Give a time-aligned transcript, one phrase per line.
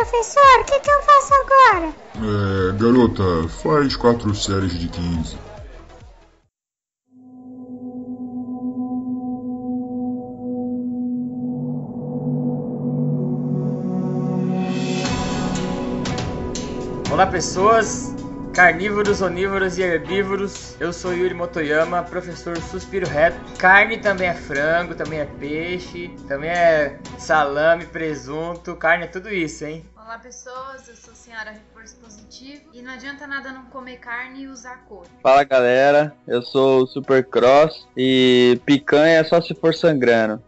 [0.00, 1.94] professor, o que, que eu faço agora?
[2.16, 5.36] É, garota, faz quatro séries de 15.
[17.12, 18.14] Olá pessoas,
[18.54, 20.76] carnívoros, onívoros e herbívoros.
[20.80, 23.38] Eu sou Yuri Motoyama, professor Suspiro Reto.
[23.58, 29.64] Carne também é frango, também é peixe, também é salame, presunto, carne é tudo isso,
[29.64, 29.84] hein?
[30.10, 34.42] Olá pessoas, eu sou a senhora Reforço Positivo e não adianta nada não comer carne
[34.42, 35.06] e usar cor.
[35.22, 40.42] Fala galera, eu sou o Supercross e picanha é só se for sangrando.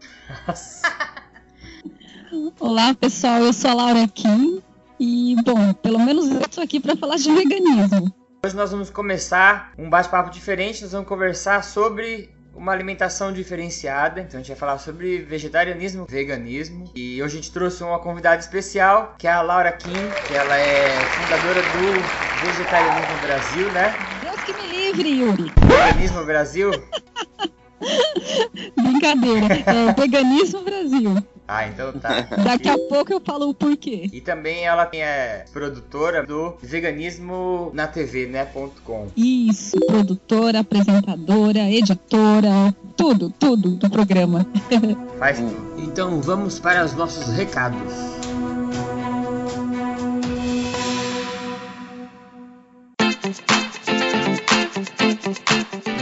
[2.59, 4.61] Olá pessoal, eu sou a Laura Kim
[4.99, 8.13] e, bom, pelo menos eu tô aqui para falar de veganismo.
[8.45, 14.21] Hoje nós vamos começar um bate-papo diferente, nós vamos conversar sobre uma alimentação diferenciada.
[14.21, 16.89] Então a gente vai falar sobre vegetarianismo, veganismo.
[16.95, 19.91] E hoje a gente trouxe uma convidada especial, que é a Laura Kim,
[20.27, 23.93] que ela é fundadora do Vegetarianismo Brasil, né?
[24.21, 25.51] Deus que me livre, Yuri.
[25.67, 26.71] Veganismo Brasil?
[28.75, 31.15] Brincadeira, é Veganismo Brasil.
[31.47, 32.21] Ah, então tá.
[32.43, 34.09] Daqui a pouco eu falo o porquê.
[34.11, 38.47] E também ela é produtora do veganismo na TV, né?
[38.83, 39.07] .com.
[39.15, 44.45] Isso, produtora, apresentadora, editora, tudo, tudo do programa.
[45.19, 45.73] Faz tudo.
[45.77, 48.12] Então vamos para os nossos recados.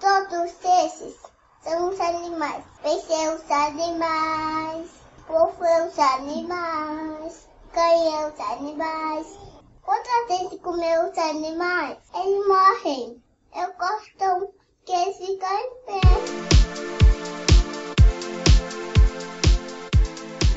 [0.00, 0.52] Todos
[0.84, 1.14] esses
[1.62, 2.64] são os animais.
[2.82, 5.03] Pensei os animais.
[5.26, 7.48] Povo é os animais.
[7.74, 9.38] É os animais.
[9.82, 13.22] Quando a gente comer os animais, eles morrem.
[13.56, 14.54] Eu gosto
[14.84, 17.03] que eles ficam em pé.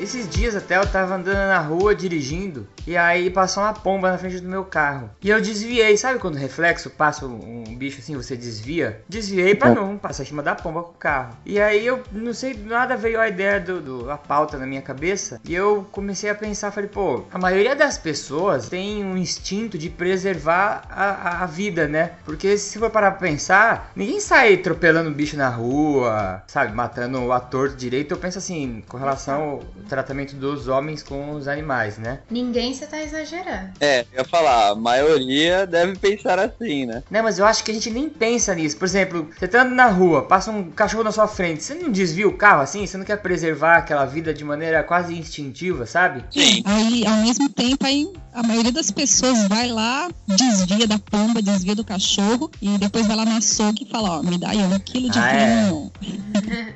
[0.00, 4.16] Esses dias até eu tava andando na rua dirigindo e aí passou uma pomba na
[4.16, 5.10] frente do meu carro.
[5.20, 9.02] E eu desviei, sabe quando o reflexo passa um bicho assim, você desvia?
[9.08, 11.36] Desviei pra não passar em cima da pomba com o carro.
[11.44, 14.80] E aí eu não sei, nada veio a ideia do, do a pauta na minha
[14.80, 19.76] cabeça e eu comecei a pensar, falei, pô, a maioria das pessoas tem um instinto
[19.76, 22.12] de preservar a, a, a vida, né?
[22.24, 27.32] Porque se for parar pra pensar, ninguém sai atropelando bicho na rua, sabe, matando o
[27.32, 28.12] ator direito.
[28.12, 32.20] Eu penso assim, com relação tratamento dos homens com os animais, né?
[32.30, 33.70] Ninguém você tá exagerando.
[33.80, 37.02] É, eu ia falar, a maioria deve pensar assim, né?
[37.10, 38.76] Não, mas eu acho que a gente nem pensa nisso.
[38.76, 41.90] Por exemplo, você tá andando na rua, passa um cachorro na sua frente, você não
[41.90, 42.86] desvia o carro assim?
[42.86, 46.24] Você não quer preservar aquela vida de maneira quase instintiva, sabe?
[46.30, 46.62] Sim.
[46.64, 51.74] Aí, ao mesmo tempo, aí a maioria das pessoas vai lá, desvia da pomba, desvia
[51.74, 54.78] do cachorro e depois vai lá no açougue e fala, ó, me dá aí um
[54.78, 55.70] quilo de Ah, é?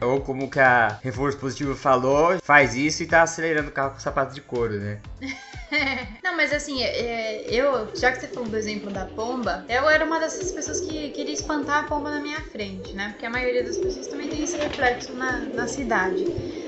[0.04, 4.00] Ou como que a Reforço Positivo falou, faz isso e tá acelerando o carro com
[4.00, 5.00] sapato de couro, né?
[6.22, 10.05] Não, mas assim, é, eu, já que você falou do exemplo da pomba, eu era
[10.05, 13.10] uma dessas pessoas que queria espantar a pomba na minha frente, né?
[13.10, 16.24] Porque a maioria das pessoas também tem esse reflexo na, na cidade.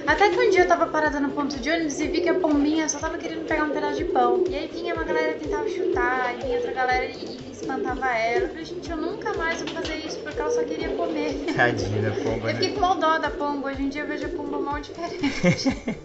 [0.07, 2.35] Até que um dia eu tava parada no ponto de ônibus e vi que a
[2.35, 4.45] pombinha só tava querendo pegar um pedaço de pão.
[4.49, 8.11] E aí vinha uma galera que tentava chutar, e vinha outra galera e, e espantava
[8.11, 8.45] ela.
[8.45, 11.35] Eu falei, gente, eu nunca mais vou fazer isso porque ela só queria comer.
[11.57, 12.75] Tadinha da pomba, Eu fiquei né?
[12.75, 13.69] com mal dó da pomba.
[13.69, 15.25] Hoje em dia eu vejo a pomba mal diferente.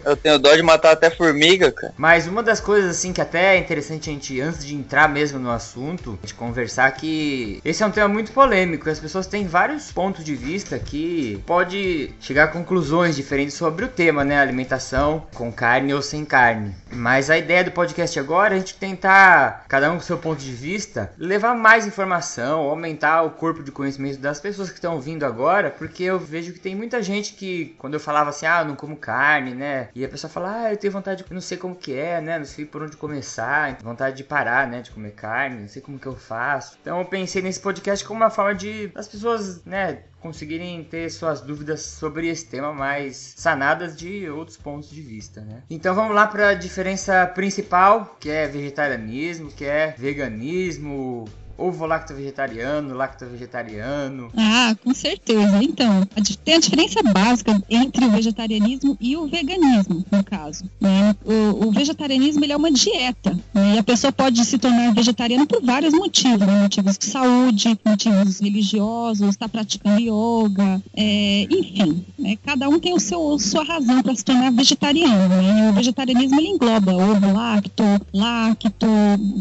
[0.04, 1.94] Eu tenho dó de matar até formiga, cara.
[1.96, 5.38] Mas uma das coisas assim que até é interessante a gente, antes de entrar mesmo
[5.38, 8.88] no assunto, gente conversar que esse é um tema muito polêmico.
[8.88, 13.88] As pessoas têm vários pontos de vista que pode chegar a conclusões diferentes sobre o
[13.88, 14.38] tema, né?
[14.38, 16.74] Alimentação com carne ou sem carne.
[16.92, 20.40] Mas a ideia do podcast agora é a gente tentar, cada um com seu ponto
[20.40, 25.24] de vista, levar mais informação, aumentar o corpo de conhecimento das pessoas que estão vindo
[25.24, 28.66] agora, porque eu vejo que tem muita gente que, quando eu falava assim, ah, eu
[28.66, 29.88] não como carne, né?
[29.94, 31.34] E a pessoa fala, ah, eu tenho vontade de.
[31.34, 32.38] não sei como que é, né?
[32.38, 34.82] Não sei por onde começar, vontade de parar, né?
[34.82, 36.78] De comer carne, não sei como que eu faço.
[36.80, 40.02] Então eu pensei nesse podcast como uma forma de as pessoas, né?
[40.20, 45.62] conseguirem ter suas dúvidas sobre esse tema mais sanadas de outros pontos de vista, né?
[45.68, 51.24] Então vamos lá para a diferença principal, que é vegetarianismo, que é veganismo,
[51.60, 54.30] ovo lacto vegetariano, lacto vegetariano?
[54.36, 55.62] Ah, com certeza.
[55.62, 56.06] Então,
[56.44, 60.64] tem a diferença básica entre o vegetarianismo e o veganismo, no caso.
[60.80, 61.14] Né?
[61.24, 63.74] O, o, vegetarianismo ele é uma dieta, né?
[63.74, 66.62] e a pessoa pode se tornar vegetariana por vários motivos, né?
[66.62, 72.38] motivos de saúde, motivos religiosos, está praticando yoga, é, enfim, né?
[72.44, 75.28] cada um tem o seu sua razão para se tornar vegetariano.
[75.28, 75.70] Né?
[75.70, 77.84] O vegetarianismo ele engloba ovo lacto,
[78.14, 78.86] lacto,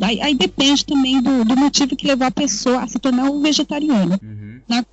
[0.01, 3.41] aí, aí depende também do, do motivo que levar a pessoa a se tornar um
[3.41, 4.19] vegetariano.
[4.21, 4.38] Uhum.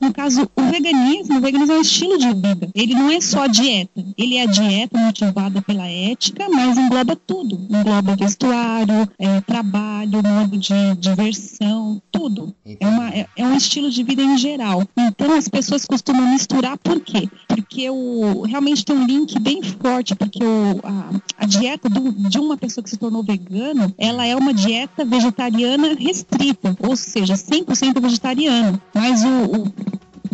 [0.01, 2.69] No caso, o veganismo, o veganismo é um estilo de vida.
[2.75, 4.05] Ele não é só dieta.
[4.17, 7.61] Ele é a dieta motivada pela ética, mas engloba tudo.
[7.69, 12.55] Engloba vestuário, é, trabalho, modo de diversão, tudo.
[12.65, 14.83] É, uma, é, é, um estilo de vida em geral.
[14.97, 17.29] Então as pessoas costumam misturar por quê?
[17.47, 22.39] Porque o, realmente tem um link bem forte, porque o, a, a dieta do, de
[22.39, 28.01] uma pessoa que se tornou vegano, ela é uma dieta vegetariana restrita, ou seja, 100%
[28.01, 28.81] vegetariano.
[28.95, 29.66] Mas o, o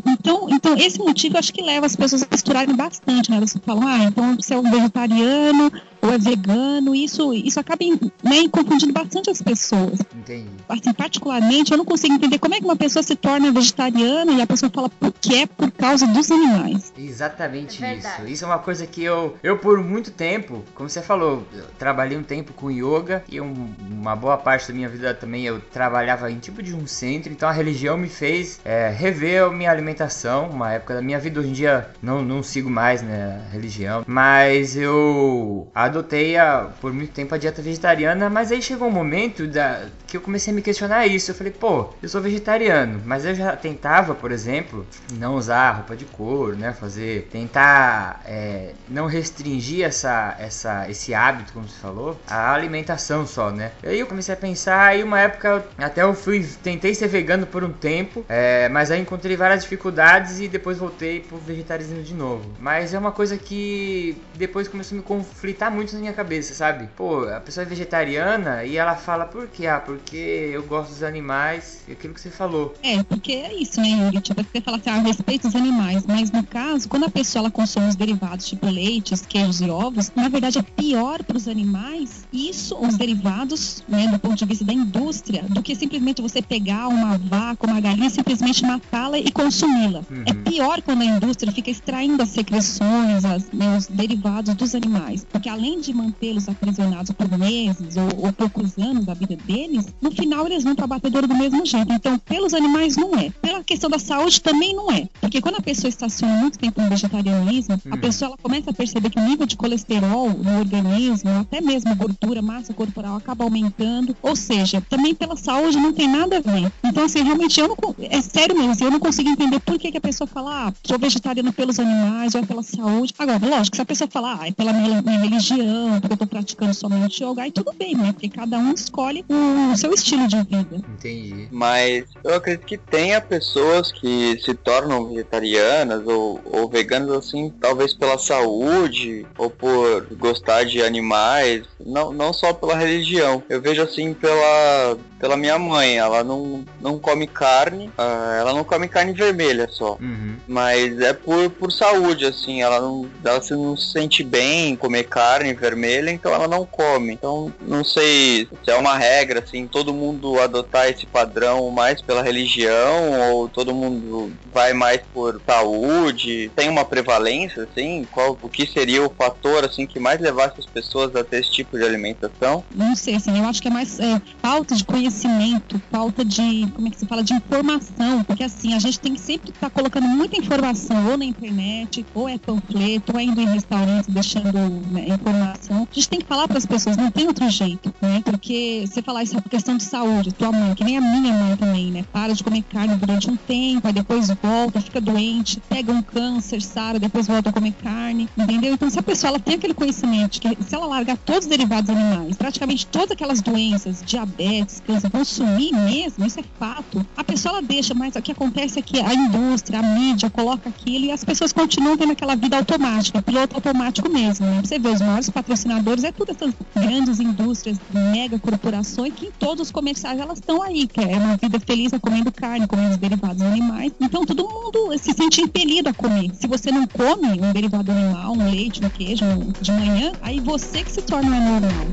[0.06, 3.38] então, então, esse motivo acho que leva as pessoas a misturarem bastante, né?
[3.38, 5.70] Elas falam, ah, então você é um vegetariano,
[6.02, 7.84] ou é vegano, isso, isso acaba
[8.22, 10.00] né, confundindo bastante as pessoas.
[10.14, 10.50] Entendi.
[10.68, 14.42] Assim, particularmente, eu não consigo entender como é que uma pessoa se torna vegetariana e
[14.42, 14.90] a pessoa fala
[15.20, 16.92] que é por causa dos animais.
[16.98, 18.26] Exatamente é isso.
[18.26, 21.46] Isso é uma coisa que eu, eu por muito tempo, como você falou,
[21.78, 25.60] trabalhei um tempo com yoga e um, uma boa parte da minha vida também eu
[25.60, 29.70] trabalhava em tipo de um centro, então a religião me fez é, rever a minha
[29.70, 31.38] alimentação, uma época da minha vida.
[31.38, 36.92] Hoje em dia não, não sigo mais né, a religião, mas eu adotei a, por
[36.92, 40.56] muito tempo a dieta vegetariana, mas aí chegou um momento da, que eu comecei a
[40.56, 41.30] me questionar isso.
[41.30, 45.96] Eu falei, pô, eu sou vegetariano, mas eu já tentava, por exemplo, não usar roupa
[45.96, 46.72] de couro, né?
[46.72, 53.50] Fazer, tentar é, não restringir essa, essa, esse hábito, como você falou, a alimentação só,
[53.50, 53.72] né?
[53.82, 57.46] E aí eu comecei a pensar, aí uma época até eu fui, tentei ser vegano
[57.46, 62.14] por um tempo, é, mas aí encontrei várias dificuldades e depois voltei pro vegetarianismo de
[62.14, 62.44] novo.
[62.60, 66.54] Mas é uma coisa que depois começou a me conflitar muito muito na minha cabeça,
[66.54, 66.88] sabe?
[66.96, 69.66] Pô, a pessoa é vegetariana e ela fala por quê?
[69.66, 70.16] Ah, porque
[70.52, 72.74] eu gosto dos animais e aquilo que você falou.
[72.82, 74.20] É, porque é isso, né, Yuri?
[74.20, 77.50] Tipo, você fala assim, ah, respeito os animais, mas no caso, quando a pessoa ela
[77.50, 82.26] consome os derivados, tipo leites, queijos e ovos, na verdade é pior para os animais
[82.32, 86.88] isso, os derivados, né, do ponto de vista da indústria, do que simplesmente você pegar
[86.88, 90.02] uma vaca, uma galinha, simplesmente matá-la e consumi-la.
[90.10, 90.22] Uhum.
[90.26, 95.26] É pior quando a indústria fica extraindo as secreções, as, né, os derivados dos animais,
[95.30, 99.86] porque além além de mantê-los aprisionados por meses ou, ou, poucos anos da vida deles,
[100.02, 101.90] no final eles vão para a batedouro do mesmo jeito.
[101.92, 103.30] Então, pelos animais não é.
[103.40, 105.08] Pela questão da saúde também não é.
[105.20, 107.90] Porque quando a pessoa estaciona muito tempo no vegetarianismo, hum.
[107.90, 111.94] a pessoa ela começa a perceber que o nível de colesterol no organismo, até mesmo
[111.96, 114.14] gordura, massa corporal, acaba aumentando.
[114.22, 116.70] Ou seja, também pela saúde não tem nada a ver.
[116.84, 117.94] Então, assim, realmente eu não.
[117.98, 120.98] É sério mesmo, eu não consigo entender por que, que a pessoa fala, ah, sou
[120.98, 123.14] vegetariana pelos animais ou é pela saúde.
[123.18, 125.61] Agora, lógico, se a pessoa falar, ah, é pela minha, minha religião,
[126.00, 128.12] porque eu tô praticando somente yoga, e tudo bem, né?
[128.12, 130.76] Porque cada um escolhe o seu estilo de vida.
[130.76, 131.48] Entendi.
[131.50, 137.92] Mas eu acredito que tenha pessoas que se tornam vegetarianas ou, ou veganas assim, talvez
[137.92, 143.42] pela saúde ou por gostar de animais, não, não só pela religião.
[143.48, 148.64] Eu vejo assim pela, pela minha mãe, ela não, não come carne, uh, ela não
[148.64, 149.96] come carne vermelha só.
[150.00, 150.36] Uhum.
[150.46, 154.76] Mas é por, por saúde, assim, ela não, ela se não se sente bem em
[154.76, 157.12] comer carne carne vermelha, então ela não come.
[157.12, 162.22] Então não sei se é uma regra assim, todo mundo adotar esse padrão mais pela
[162.22, 166.50] religião ou todo mundo vai mais por saúde.
[166.54, 168.06] Tem uma prevalência assim?
[168.10, 171.50] Qual o que seria o fator assim que mais levasse as pessoas a ter esse
[171.50, 172.64] tipo de alimentação?
[172.74, 176.86] Não sei, assim, eu acho que é mais é, falta de conhecimento, falta de, como
[176.86, 179.70] é que se fala, de informação, porque assim, a gente tem que sempre estar tá
[179.70, 184.52] colocando muita informação ou na internet, ou é panfleto, ou é indo em restaurante deixando
[184.90, 185.88] né, informação informação.
[185.90, 188.22] A gente tem que falar para as pessoas, não tem outro jeito, né?
[188.24, 191.56] Porque você falar isso é questão de saúde, tua mãe, que nem a minha mãe
[191.56, 192.04] também, né?
[192.12, 196.60] Para de comer carne durante um tempo, aí depois volta, fica doente, pega um câncer,
[196.62, 198.74] sara, depois volta a comer carne, entendeu?
[198.74, 201.90] Então, se a pessoa ela tem aquele conhecimento que se ela largar todos os derivados
[201.90, 207.04] animais, praticamente todas aquelas doenças, diabetes, câncer, vão sumir mesmo, isso é fato.
[207.16, 210.68] A pessoa ela deixa, mas o que acontece é que a indústria, a mídia coloca
[210.68, 214.46] aquilo e as pessoas continuam tendo aquela vida automática, piloto automático mesmo.
[214.46, 214.60] Né?
[214.62, 219.66] Você vê os maiores patrocinadores, é tudo essas grandes indústrias, mega corporações, que em todos
[219.66, 223.42] os comerciais elas estão aí, que é uma vida feliz, é comendo carne, comendo derivados
[223.42, 223.92] animais.
[224.00, 226.34] Então todo mundo se sente impelido a comer.
[226.34, 229.24] Se você não come um derivado animal, um leite, um queijo
[229.60, 231.86] de manhã, aí você que se torna anormal.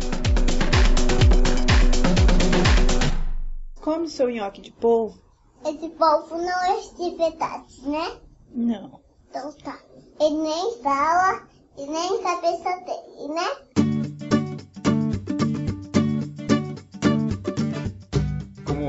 [3.82, 5.20] Come seu nhoque de polvo?
[5.66, 8.12] Esse polvo não é de né?
[8.54, 9.00] Não.
[9.30, 9.78] Então tá.
[10.20, 11.48] Ele nem fala
[11.80, 13.89] e nem cabeça tem, né?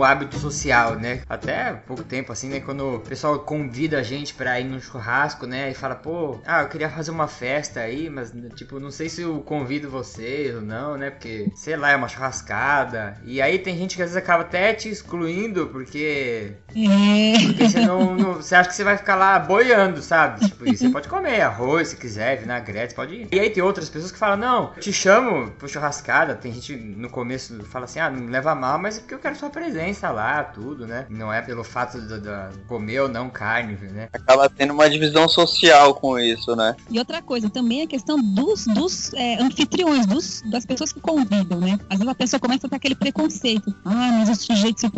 [0.00, 1.20] Como hábito social, né?
[1.28, 2.60] Até pouco tempo, assim, né?
[2.60, 5.70] Quando o pessoal convida a gente pra ir no churrasco, né?
[5.70, 9.22] E fala, pô, ah, eu queria fazer uma festa aí, mas, tipo, não sei se
[9.22, 11.10] eu convido vocês ou não, né?
[11.10, 13.18] Porque, sei lá, é uma churrascada.
[13.24, 16.52] E aí tem gente que às vezes acaba até te excluindo, porque.
[16.74, 17.46] É.
[17.46, 20.46] Porque você não, não- Você acha que você vai ficar lá boiando, sabe?
[20.46, 23.28] Tipo, você pode comer arroz se quiser, vinagrete, pode ir.
[23.30, 26.34] E aí tem outras pessoas que falam, não, eu te chamo pro churrascada.
[26.34, 29.36] Tem gente no começo fala assim, ah, não leva mal, mas é porque eu quero
[29.36, 31.06] sua presença lá, tudo, né?
[31.08, 34.08] Não é pelo fato de, de comer ou não carne, né?
[34.12, 36.76] Acaba tendo uma divisão social com isso, né?
[36.90, 41.60] E outra coisa, também a questão dos, dos é, anfitriões, dos, das pessoas que convidam,
[41.60, 41.78] né?
[41.88, 43.74] Às vezes a pessoa começa a ter aquele preconceito.
[43.84, 44.90] Ah, mas esse sujeito se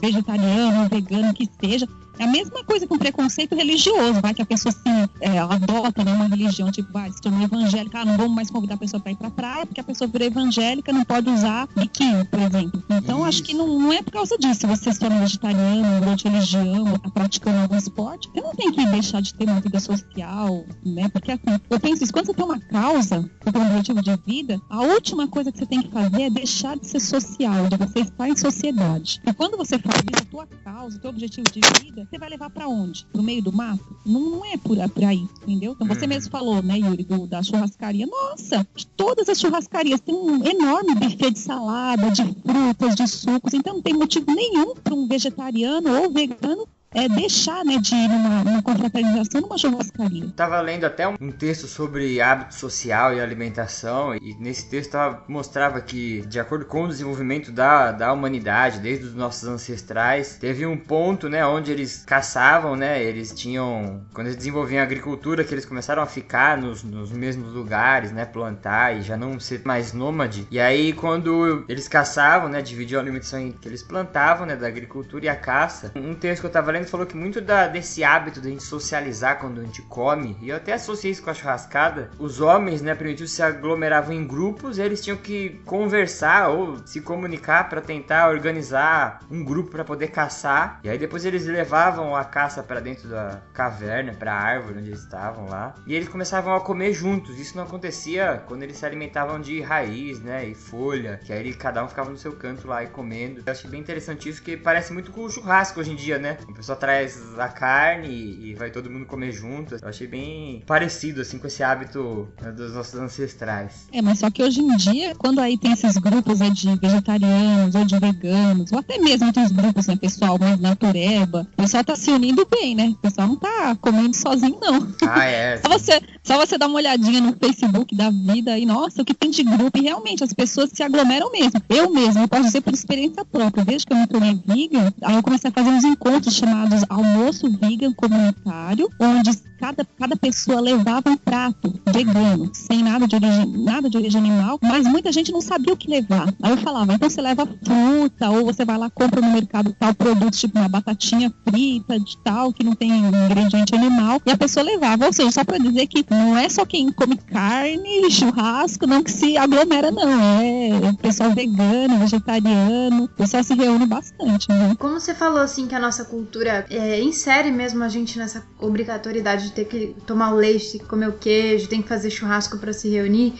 [0.00, 1.86] vegetariano, vegano, que seja.
[2.18, 4.88] É a mesma coisa com preconceito religioso, vai que a pessoa se
[5.20, 8.74] é, adota né, uma religião, tipo, vai, se tornou evangélica, ah, não vamos mais convidar
[8.74, 12.24] a pessoa para ir pra praia, porque a pessoa virou evangélica, não pode usar biquíni,
[12.24, 12.82] por exemplo.
[12.88, 14.60] Então, acho que não, não é por causa disso.
[14.60, 18.72] Se você se torna vegetariano, mudou de religião, tá praticando algum esporte, você não tem
[18.72, 21.08] que deixar de ter uma vida social, né?
[21.10, 24.16] Porque assim, eu penso isso, quando você tem uma causa, você tem um objetivo de
[24.26, 27.76] vida, a última coisa que você tem que fazer é deixar de ser social, de
[27.76, 29.20] você estar em sociedade.
[29.26, 32.50] E quando você isso, a tua causa, o teu objetivo de vida, você vai levar
[32.50, 33.06] pra onde?
[33.12, 33.84] Pro meio do mato?
[34.04, 35.72] Não, não é por, por aí, entendeu?
[35.72, 36.08] Então você Uhum.
[36.08, 38.06] mesmo falou, né, Yuri, do- da churrascaria.
[38.06, 38.66] Nossa,
[38.96, 43.54] todas as churrascarias têm um enorme buffet de salada, de frutas, de sucos.
[43.54, 46.66] Então não tem motivo nenhum para um vegetariano ou vegano
[46.96, 50.28] é, deixar né, de ir numa, numa confraternização numa churrascaria.
[50.34, 55.80] Tava lendo até um, texto sobre hábito social e alimentação, e nesse texto tava- mostrava
[55.82, 60.76] que, de acordo com o desenvolvimento da, da humanidade, desde os nossos ancestrais, teve um
[60.76, 65.66] ponto, né, onde eles caçavam, né, eles tinham, quando eles desenvolviam a agricultura, que eles
[65.66, 70.46] começaram a ficar nos, nos mesmos lugares, né, plantar e já não ser mais nômade.
[70.50, 75.26] E aí, quando eles caçavam, né, dividiam a alimentação que eles plantavam, né, da agricultura
[75.26, 78.40] e a caça, um texto que eu tava lendo falou que muito da- desse hábito
[78.40, 81.34] de a gente socializar quando a gente come, e eu até associei isso com a
[81.34, 87.00] churrascada, os homens, né, primitivos se aglomeravam em grupos eles tinham que conversar ou se
[87.00, 90.80] comunicar para tentar organizar um grupo para poder caçar.
[90.84, 94.90] E aí depois eles levavam a caça para dentro da caverna, para a árvore onde
[94.90, 97.38] eles estavam lá, e eles começavam a comer juntos.
[97.38, 101.84] Isso não acontecia quando eles se alimentavam de raiz, né, e folha, que aí cada
[101.84, 103.42] um ficava no seu canto lá e comendo.
[103.46, 106.38] Eu achei bem interessante isso, que parece muito com o churrasco hoje em dia, né?
[106.48, 109.74] O pessoal traz a carne e, e vai todo mundo comer junto.
[109.74, 113.88] Eu achei bem parecido, assim, com esse hábito né, dos nossos ancestrais.
[113.92, 117.74] É, mas só que hoje em dia, quando aí tem esses grupos né, de vegetarianos
[117.74, 121.84] ou de veganos, ou até mesmo tem os grupos, né, pessoal mais natureba, o pessoal
[121.84, 122.88] tá se unindo bem, né?
[122.88, 124.88] O pessoal não tá comendo sozinho, não.
[125.08, 125.56] Ah, é.
[125.64, 129.14] Só você, só você dar uma olhadinha no Facebook da vida e, nossa, o que
[129.14, 129.78] tem de grupo.
[129.78, 131.62] E realmente as pessoas se aglomeram mesmo.
[131.68, 133.64] Eu mesmo, posso dizer por experiência própria.
[133.64, 137.48] Desde que eu me tornei vegan, aí eu comecei a fazer uns encontros chamados Almoço
[137.48, 143.88] Vegan Comunitário, onde cada, cada pessoa levava um prato vegano, sem nada de, origem, nada
[143.88, 146.32] de origem animal, mas muita gente não sabia o que levar.
[146.42, 149.94] Aí eu falava, então você leva fruta, ou você vai lá compra no mercado tal
[149.94, 154.64] produto, tipo uma batatinha frita de tal, que não tem ingrediente animal, e a pessoa
[154.64, 155.06] levava.
[155.06, 159.10] Ou seja, só para dizer que não é só quem come carne, churrasco, não que
[159.10, 160.40] se aglomera, não.
[160.40, 164.74] É o pessoal vegano, vegetariano, o pessoal se reúne bastante, né?
[164.78, 169.45] Como você falou assim que a nossa cultura é, insere mesmo a gente nessa obrigatoriedade
[169.46, 172.88] de ter que tomar o leite, comer o queijo, tem que fazer churrasco para se
[172.88, 173.34] reunir.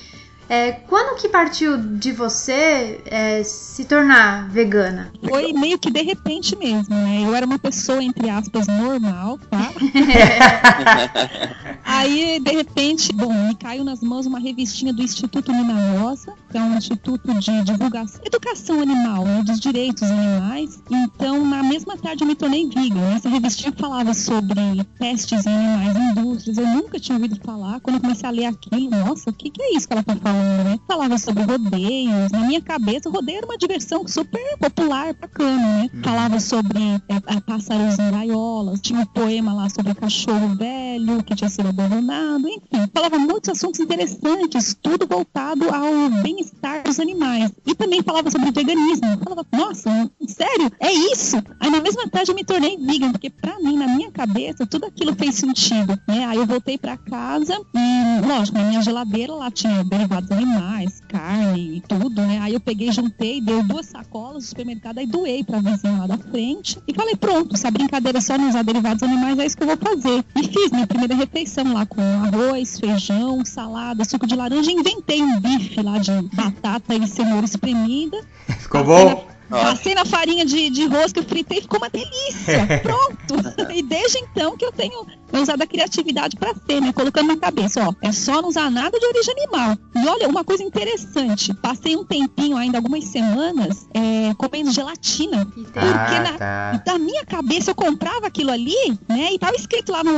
[0.48, 5.12] É, quando que partiu de você é, se tornar vegana?
[5.28, 7.22] Foi meio que de repente mesmo, né?
[7.24, 9.72] Eu era uma pessoa, entre aspas, normal, tá?
[11.84, 16.58] Aí, de repente, bom, me caiu nas mãos uma revistinha do Instituto Nina Rosa, que
[16.58, 20.80] é um instituto de divulgação, educação animal, né, dos direitos animais.
[20.90, 23.14] Então, na mesma tarde eu me tornei vegan.
[23.14, 26.58] Essa revistinha falava sobre testes em animais indústrias.
[26.58, 27.80] Eu nunca tinha ouvido falar.
[27.80, 30.16] Quando eu comecei a ler aquilo, nossa, o que, que é isso que ela tá
[30.16, 30.78] falando, né?
[30.86, 32.30] Falava sobre rodeios.
[32.32, 35.90] Na minha cabeça, o rodeio era uma diversão super popular, bacana, né?
[36.02, 36.78] Falava sobre
[37.08, 38.80] é, pássaros em gaiolas.
[38.80, 42.48] Tinha um poema lá sobre cachorro velho que tinha sido abandonado.
[42.48, 47.52] Enfim, falava muitos assuntos interessantes, tudo voltado ao bem-estar dos animais.
[47.66, 49.06] E também falava sobre veganismo.
[49.22, 50.70] Falava, nossa, sério?
[50.80, 51.36] É isso?
[51.60, 54.86] Aí na mesma tarde eu me tornei vegan, porque pra mim, na minha cabeça, tudo
[54.86, 56.24] aquilo fez sentido, né?
[56.26, 59.82] Aí eu voltei pra casa e, lógico, na minha geladeira lá tinha
[60.26, 62.38] derivados animais, carne e tudo, né?
[62.40, 66.18] Aí eu peguei, juntei, dei duas sacolas do supermercado, aí doei pra vizinha lá da
[66.18, 69.56] frente e falei, pronto, se a brincadeira é só não usar derivados animais, é isso
[69.56, 70.24] que eu vou fazer.
[70.36, 75.40] E fiz minha primeira refeição lá com arroz, feijão, salada, suco de laranja, inventei um
[75.40, 78.18] bife lá de batata e cenoura espremida.
[78.58, 79.35] Ficou bom?
[79.48, 82.66] Passei na farinha de, de rosca, fritei, ficou uma delícia.
[82.82, 83.72] Pronto.
[83.72, 86.92] e desde então que eu tenho usado a criatividade para ser, né?
[86.92, 89.76] Colocando na cabeça, ó, é só não usar nada de origem animal.
[89.94, 95.44] E olha, uma coisa interessante, passei um tempinho ainda, algumas semanas, é, comendo gelatina.
[95.46, 96.82] Porque Ah, na, tá.
[96.92, 99.32] da minha cabeça eu comprava aquilo ali, né?
[99.32, 100.12] E tava escrito lá no.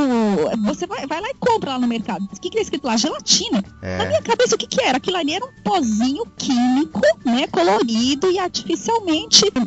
[0.66, 2.24] Você vai, vai lá e compra lá no mercado.
[2.32, 2.96] O que, que é escrito lá?
[2.96, 3.64] Gelatina.
[3.82, 4.06] Na É.
[4.08, 4.98] minha cabeça, o que, que era?
[4.98, 7.46] Aquilo ali era um pozinho químico, né?
[7.48, 9.17] Colorido e artificialmente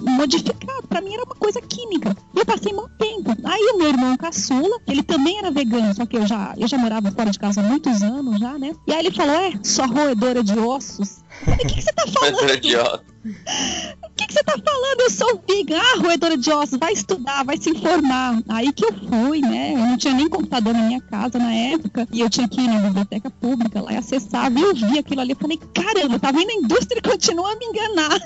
[0.01, 0.88] modificado.
[0.88, 2.15] Pra mim era uma coisa química.
[2.34, 3.36] E eu passei muito tempo.
[3.43, 6.77] Aí o meu irmão caçula, ele também era vegano, só que eu já, eu já
[6.77, 8.74] morava fora de casa há muitos anos já, né?
[8.88, 11.20] E aí ele falou: é, sua roedora de ossos.
[11.48, 12.38] O que, que você tá falando?
[12.38, 13.03] Coisa idiota.
[13.24, 15.01] O que, que você tá falando?
[15.01, 15.79] Eu sou vegan.
[15.79, 18.41] Ah, roedora de ossos, vai estudar, vai se informar.
[18.50, 19.74] Aí que eu fui, né?
[19.74, 22.07] Eu não tinha nem computador na minha casa na época.
[22.12, 24.57] E eu tinha que ir na biblioteca pública lá e acessava.
[24.60, 25.31] E eu vi aquilo ali.
[25.31, 26.50] Eu falei, caramba, tá vendo?
[26.50, 28.19] A indústria continua a me enganar.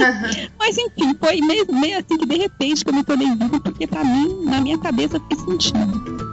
[0.58, 3.86] Mas enfim, foi meio, meio assim que de repente que eu me tornei vegan, porque
[3.86, 6.32] pra mim, na minha cabeça, fez sentido.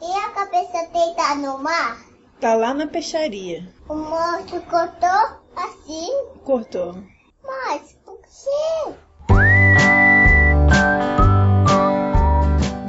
[0.00, 1.98] E a cabeça deitada no mar?
[2.46, 3.66] Tá lá na peixaria.
[3.88, 6.06] O monstro cortou assim,
[6.44, 7.02] Cortou.
[7.44, 8.94] mas por quê?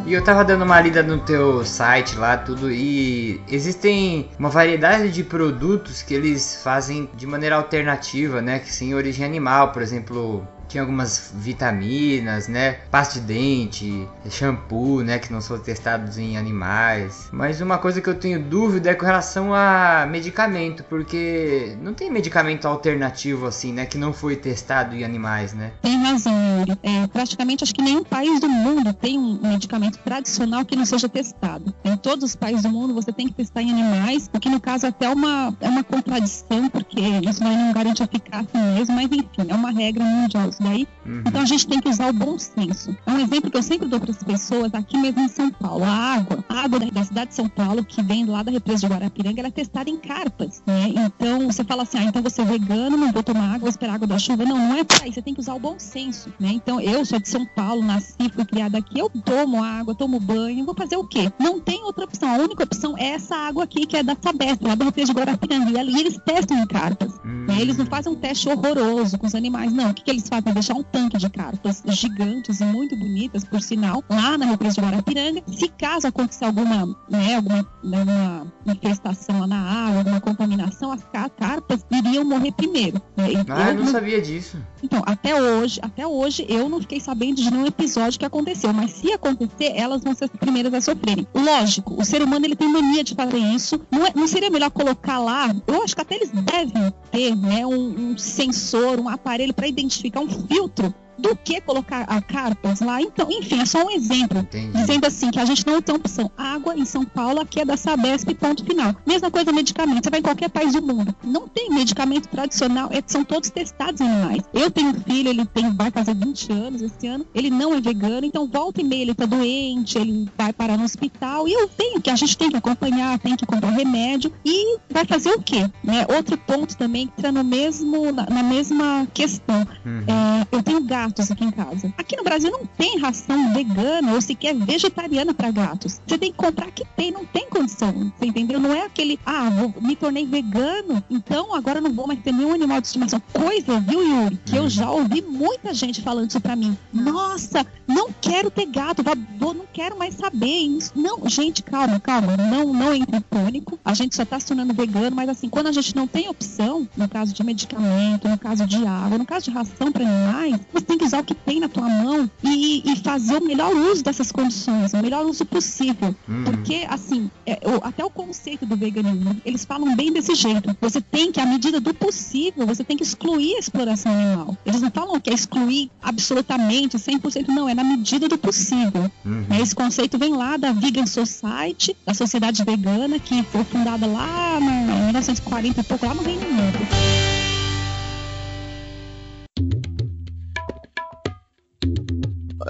[0.06, 5.10] E eu tava dando uma lida no teu site lá, tudo, e existem uma variedade
[5.10, 8.60] de produtos que eles fazem de maneira alternativa, né?
[8.60, 10.48] Que sem origem animal, por exemplo.
[10.68, 12.74] Tinha algumas vitaminas, né?
[12.92, 15.20] Pasta de dente, shampoo, né?
[15.20, 17.30] Que não são testados em animais.
[17.32, 22.12] Mas uma coisa que eu tenho dúvida é com relação a medicamento, porque não tem
[22.12, 23.86] medicamento alternativo assim, né?
[23.86, 25.72] Que não foi testado em animais, né?
[25.82, 26.78] Tem razão, Yuri.
[26.84, 31.08] É, praticamente acho que nenhum país do mundo tem um medicamento tradicional que não seja
[31.08, 31.74] testado.
[31.84, 34.60] Em todos os países do mundo você tem que testar em animais, o que no
[34.60, 39.28] caso até é uma, é uma contradição, porque isso não garante eficácia mesmo, mas enfim,
[39.48, 40.88] é uma regra mundial isso daí.
[41.06, 41.24] Uhum.
[41.26, 42.96] Então a gente tem que usar o bom senso.
[43.06, 45.84] É um exemplo que eu sempre dou para as pessoas aqui mesmo em São Paulo.
[45.84, 48.88] A água, a água da, da cidade de São Paulo, que vem lá da represa
[48.88, 50.90] de Guarapiranga, ela é testada em carpas, né?
[50.96, 53.94] Então você fala assim, ah, então você é vegano, não vou tomar água, vou esperar
[53.94, 54.46] a água da chuva.
[54.46, 55.14] Não, não é por aí.
[55.14, 56.50] Você tem que usar o bom senso, né?
[56.52, 60.66] Então eu sou de São Paulo, nasci, fui criada aqui, eu tomo água, tomo banho,
[60.66, 61.32] vou fazer o quê?
[61.40, 62.30] Não tem outra opção.
[62.30, 65.20] A única opção é essa água aqui, que é da Sabesp, lá da represa de
[65.20, 65.72] Guarapiranga.
[65.72, 67.14] E ali eles testam em carpas.
[67.24, 67.58] né?
[67.60, 69.92] Eles não fazem um teste horroroso com os animais, não.
[69.92, 70.47] O que, que eles fazem?
[70.54, 74.82] Deixar um tanque de carpas gigantes e muito bonitas, por sinal, lá na represa de
[74.82, 75.44] Guarapiranga.
[75.48, 81.30] Se caso acontecer alguma, né, alguma, alguma infestação lá na água, alguma contaminação, as ca-
[81.30, 83.02] carpas iriam morrer primeiro.
[83.16, 83.26] né?
[83.50, 84.58] Ah, eu eu não não- sabia disso.
[84.82, 88.92] então, até hoje, até hoje eu não fiquei sabendo de nenhum episódio que aconteceu, mas
[88.92, 91.28] se acontecer, elas vão ser as primeiras a sofrerem.
[91.34, 93.80] Lógico, o ser humano ele tem mania de fazer isso.
[93.92, 95.54] Não, é- não seria melhor colocar lá?
[95.68, 100.20] Eu acho que até eles devem ter, né, um, um sensor, um aparelho para identificar
[100.22, 103.02] um filtro do que colocar a carpas lá.
[103.02, 104.40] Então, enfim, é só um exemplo.
[104.40, 104.72] Entendi.
[104.78, 106.32] Dizendo assim, que a gente não tem opção.
[106.38, 108.96] Água em São Paulo, aqui é da Sabesp, ponto final.
[109.06, 110.04] Mesma coisa medicamento.
[110.04, 111.16] Você vai em qualquer país do mundo.
[111.24, 114.44] Não tem medicamento tradicional, é, são todos testados em animais.
[114.54, 117.82] Eu tenho um filho, ele tem, vai fazer 20 anos esse ano, ele não é
[117.82, 121.68] vegano, então volta e meia ele tá doente, ele vai parar no hospital, e eu
[121.68, 125.42] tenho que, a gente tem que acompanhar, tem que comprar remédio, e vai fazer o
[125.42, 125.70] quê?
[125.84, 126.06] Né?
[126.16, 129.68] Outro ponto também que está no mesmo, na, na mesma questão.
[129.86, 130.04] Uhum.
[130.08, 131.07] É, eu tenho gato.
[131.08, 131.94] Gatos aqui em casa.
[131.98, 136.02] Aqui no Brasil não tem ração vegana ou sequer vegetariana para gatos.
[136.06, 138.12] Você tem que comprar que tem, não tem condição.
[138.18, 138.60] Você entendeu?
[138.60, 142.54] Não é aquele, ah, vou, me tornei vegano, então agora não vou mais ter nenhum
[142.54, 143.22] animal de estimação.
[143.34, 144.40] Coisa, viu, Yuri?
[144.46, 146.78] Que eu já ouvi muita gente falando isso pra mim.
[146.94, 149.04] Nossa, não quero ter gato,
[149.40, 150.58] não quero mais saber.
[150.96, 152.36] Não, gente, calma, calma.
[152.36, 153.80] Não, não entre em pânico.
[153.84, 156.88] A gente só tá se tornando vegano, mas assim, quando a gente não tem opção,
[156.96, 160.97] no caso de medicamento, no caso de água, no caso de ração para animais, você
[161.06, 164.94] usar o que tem na tua mão e, e fazer o melhor uso dessas condições,
[164.94, 166.16] o melhor uso possível.
[166.28, 166.44] Uhum.
[166.44, 170.76] Porque, assim, é, até o conceito do veganismo, eles falam bem desse jeito.
[170.82, 174.58] Você tem que, à medida do possível, você tem que excluir a exploração animal.
[174.66, 179.10] Eles não falam que é excluir absolutamente, 100%, não, é na medida do possível.
[179.26, 179.46] Uhum.
[179.62, 185.06] Esse conceito vem lá da Vegan Society, da sociedade vegana, que foi fundada lá em
[185.06, 187.37] 1940 e pouco, lá no Reino Unido.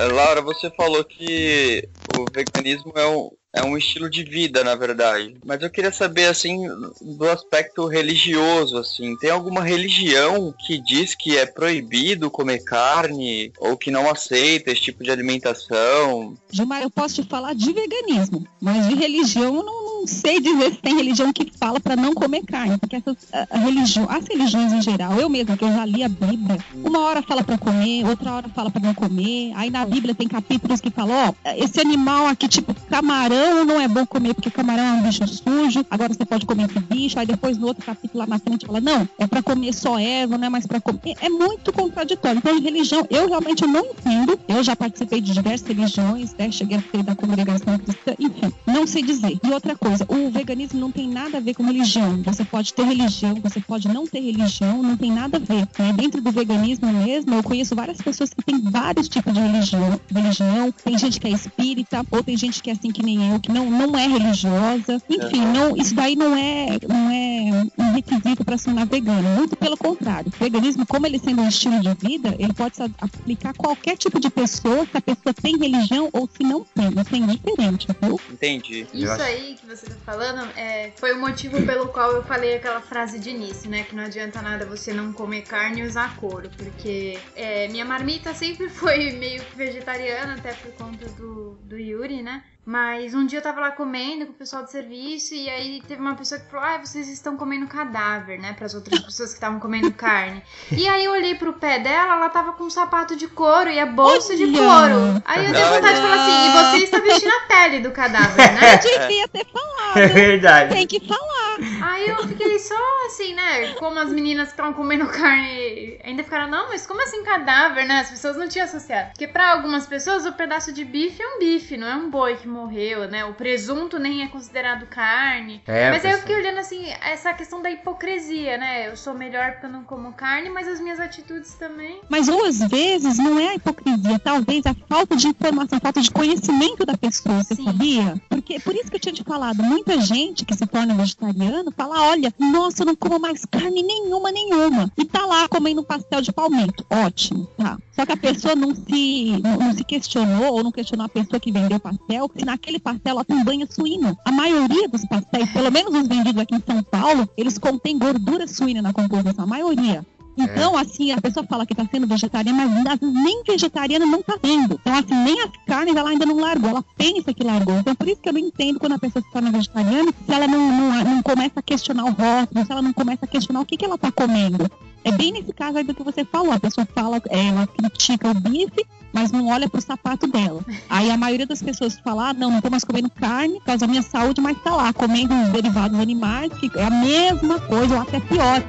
[0.05, 5.35] Laura, você falou que o veganismo é um, é um estilo de vida, na verdade.
[5.45, 6.67] Mas eu queria saber, assim,
[7.01, 9.15] do aspecto religioso, assim.
[9.17, 14.81] Tem alguma religião que diz que é proibido comer carne ou que não aceita esse
[14.81, 16.37] tipo de alimentação?
[16.51, 20.73] Gilmar, eu posso te falar de veganismo, mas de religião eu não, não sei dizer
[20.73, 23.17] se tem religião que fala para não comer carne, porque essas
[23.51, 27.21] religião, as religiões em geral, eu mesma que eu já li a Bíblia, uma hora
[27.21, 29.51] fala para comer, outra hora fala para não comer.
[29.55, 33.87] Aí na Bíblia tem capítulos que falam, ó, esse animal aqui tipo camarão não é
[33.87, 35.85] bom comer porque camarão é um bicho sujo.
[35.89, 37.19] Agora você pode comer esse bicho.
[37.19, 40.37] Aí depois no outro capítulo lá na frente fala, não, é para comer só erva,
[40.37, 41.15] não é mais para comer.
[41.21, 42.39] É muito contraditório.
[42.39, 44.39] Então, religião, eu realmente não entendo.
[44.47, 46.51] Eu já participei de diversas religiões, né?
[46.51, 49.39] cheguei a ser da congregação cristã, enfim, não sei dizer.
[49.43, 52.21] E outra coisa, o veganismo não tem nada a ver com religião.
[52.23, 55.67] Você pode ter religião, você pode não ter religião, não tem nada a ver.
[55.77, 55.93] Né?
[55.93, 59.99] Dentro do veganismo mesmo, eu conheço várias pessoas que têm vários tipos de religião.
[60.13, 60.71] religião.
[60.83, 63.51] Tem gente que é espírita, ou tem gente que é assim que nem eu, que
[63.51, 65.01] não, não é religiosa.
[65.09, 69.27] Enfim, não, isso daí não é, não é um requisito para se tornar vegano.
[69.29, 70.31] Muito pelo contrário.
[70.33, 73.97] O veganismo, como ele sendo um estilo de vida, ele pode se aplicar a qualquer
[73.97, 76.89] tipo de pessoa, se a pessoa tem religião ou se não tem.
[76.89, 78.19] Isso é indiferente, viu?
[78.31, 78.87] Entendi.
[78.93, 82.81] Isso aí que você tá falando é, foi o motivo pelo qual eu falei aquela
[82.81, 83.83] frase de início, né?
[83.83, 86.49] Que não adianta nada você não comer carne e usar couro.
[86.55, 92.21] Porque é, minha marmita sempre foi meio que vegetariana, até por conta do, do Yuri,
[92.21, 92.43] né?
[92.67, 96.01] Mas um dia eu tava lá comendo com o pessoal do serviço e aí teve
[96.01, 98.51] uma pessoa que falou: Ah, vocês estão comendo cadáver, né?
[98.51, 100.43] Para as outras pessoas que estavam comendo carne.
[100.69, 103.79] E aí eu olhei pro pé dela, ela tava com um sapato de couro e
[103.79, 104.57] a bolsa de Olha!
[104.57, 105.23] couro.
[105.23, 108.35] Aí eu dei vontade de falar assim: E você está vestindo a pele do cadáver,
[108.35, 108.75] né?
[108.83, 109.97] Devia ter falado.
[109.99, 110.75] É verdade.
[110.75, 111.47] Tem que falar.
[111.81, 112.75] Aí eu fiquei só
[113.05, 113.75] assim, né?
[113.75, 118.01] Como as meninas que estavam comendo carne ainda ficaram, não, mas como assim cadáver, né?
[118.01, 119.11] As pessoas não tinham associado.
[119.11, 122.35] Porque pra algumas pessoas o pedaço de bife é um bife, não é um boi
[122.35, 123.23] que morreu, né?
[123.25, 125.61] O presunto nem é considerado carne.
[125.67, 128.89] É, mas aí eu fiquei olhando assim, essa questão da hipocrisia, né?
[128.89, 132.01] Eu sou melhor porque eu não como carne, mas as minhas atitudes também.
[132.09, 136.01] Mas ou às vezes não é a hipocrisia, talvez a falta de informação, a falta
[136.01, 137.65] de conhecimento da pessoa, você Sim.
[137.65, 138.19] sabia?
[138.27, 142.01] Porque por isso que eu tinha te falado, muita gente que se torna vegetariano fala,
[142.09, 144.91] olha, nossa, eu não como mais carne nenhuma, nenhuma.
[144.97, 146.85] E tá lá comendo um pastel de palmito.
[146.89, 147.77] Ótimo, tá.
[147.91, 151.39] Só que a pessoa não se, não, não se questionou, ou não questionou a pessoa
[151.39, 154.17] que vendeu o pastel, se naquele pastel tem banha suína.
[154.25, 158.47] A maioria dos pastéis, pelo menos os vendidos aqui em São Paulo, eles contêm gordura
[158.47, 160.05] suína na composição, a maioria.
[160.37, 164.21] Então, assim, a pessoa fala que tá sendo vegetariana, mas às vezes nem vegetariana não
[164.21, 164.79] tá vendo.
[164.79, 167.77] Então, assim, nem as carnes ela ainda não largou, ela pensa que largou.
[167.79, 170.47] Então, por isso que eu não entendo quando a pessoa se torna vegetariana, se ela
[170.47, 173.65] não, não, não começa a questionar o rótulo, se ela não começa a questionar o
[173.65, 174.69] que, que ela tá comendo.
[175.03, 178.29] É bem nesse caso aí do que você falou, a pessoa fala, é, ela critica
[178.29, 180.63] o bife, mas não olha pro sapato dela.
[180.89, 183.79] Aí a maioria das pessoas fala, ah, não, não tô mais comendo carne por causa
[183.79, 187.95] da minha saúde, mas tá lá, comendo os derivados animais, que é a mesma coisa,
[187.95, 188.61] ou até pior.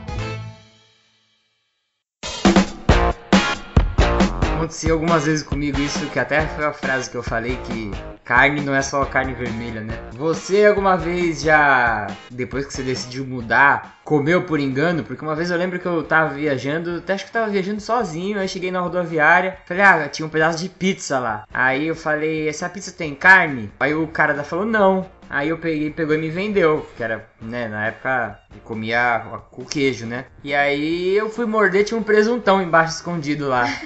[4.59, 7.93] Aconteceu algumas vezes comigo isso, que até foi a frase que eu falei que
[8.25, 9.97] carne não é só carne vermelha, né?
[10.15, 15.05] Você alguma vez já, depois que você decidiu mudar, comeu por engano?
[15.05, 17.81] Porque uma vez eu lembro que eu tava viajando, até acho que eu tava viajando
[17.81, 21.45] sozinho, aí cheguei na rodoviária, falei, ah, tinha um pedaço de pizza lá.
[21.55, 23.71] Aí eu falei, essa pizza tem carne?
[23.79, 25.07] Aí o cara falou, não.
[25.31, 29.65] Aí eu peguei, pegou e me vendeu, que era, né, na época eu comia com
[29.65, 30.25] queijo, né?
[30.43, 33.65] E aí eu fui morder, tinha um presuntão embaixo escondido lá.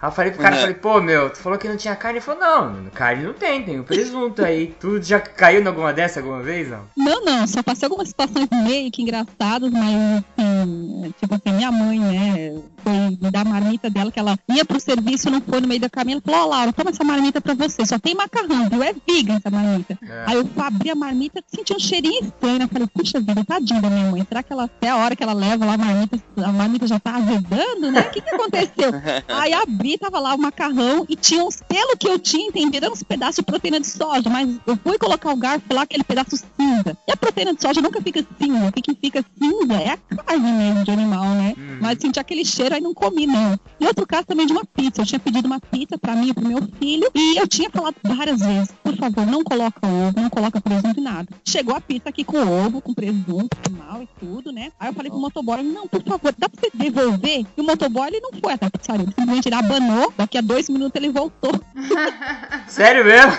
[0.00, 0.60] Aí eu falei pro cara, Né?
[0.60, 2.18] falei, pô, meu, tu falou que não tinha carne?
[2.18, 4.74] Ele falou, não, carne não tem, tem o presunto aí.
[4.80, 6.84] Tu já caiu em alguma dessa alguma vez, não?
[6.96, 10.22] Não, não, só passei algumas situações meio que engraçadas, mas
[11.18, 14.80] tipo assim, minha mãe, né, foi me dar a marmita dela, que ela ia pro
[14.80, 17.54] serviço, não foi no meio do caminho, ela falou, ó, Laura, toma essa marmita pra
[17.54, 18.82] você, só tem macarrão, viu?
[18.82, 19.98] É vegan essa marmita.
[20.02, 20.24] É.
[20.26, 22.68] Aí eu abri a marmita, senti um cheirinho estranho, né?
[22.70, 25.32] Falei, puxa vida, tadinha da minha mãe, será que ela, até a hora que ela
[25.32, 28.00] leva lá a marmita, a marmita já tá azedando, né?
[28.00, 28.90] O que que aconteceu?
[29.28, 32.92] Aí abri, tava lá o macarrão e tinha uns, pelo que eu tinha entendido, eram
[32.92, 36.36] uns pedaços de proteína de soja, mas eu fui colocar o garfo lá, aquele pedaço
[36.36, 36.96] cinza.
[37.08, 39.96] E a proteína de soja nunca fica cinza, o que que fica cinza é a
[39.96, 41.54] carne mesmo de animal, né?
[41.56, 41.78] Uhum.
[41.80, 43.58] Mas senti aquele cheiro, aí não comi, não.
[43.80, 45.02] E outro caso também de uma pizza.
[45.02, 47.10] Eu tinha pedido uma pizza pra mim e pro meu filho.
[47.14, 51.02] E eu tinha falado várias vezes, por favor, não coloca ovo, não coloca presunto em
[51.02, 51.28] nada.
[51.44, 54.70] Chegou a pizza aqui com ovo, com presunto, mal e tudo, né?
[54.78, 57.46] Aí eu falei pro motoboy, não, por favor, dá pra você devolver?
[57.56, 59.02] E o motoboy, ele não foi até a pizzaria.
[59.04, 60.12] Ele simplesmente ele abanou.
[60.16, 61.52] Daqui a dois minutos ele voltou.
[62.68, 63.32] Sério mesmo?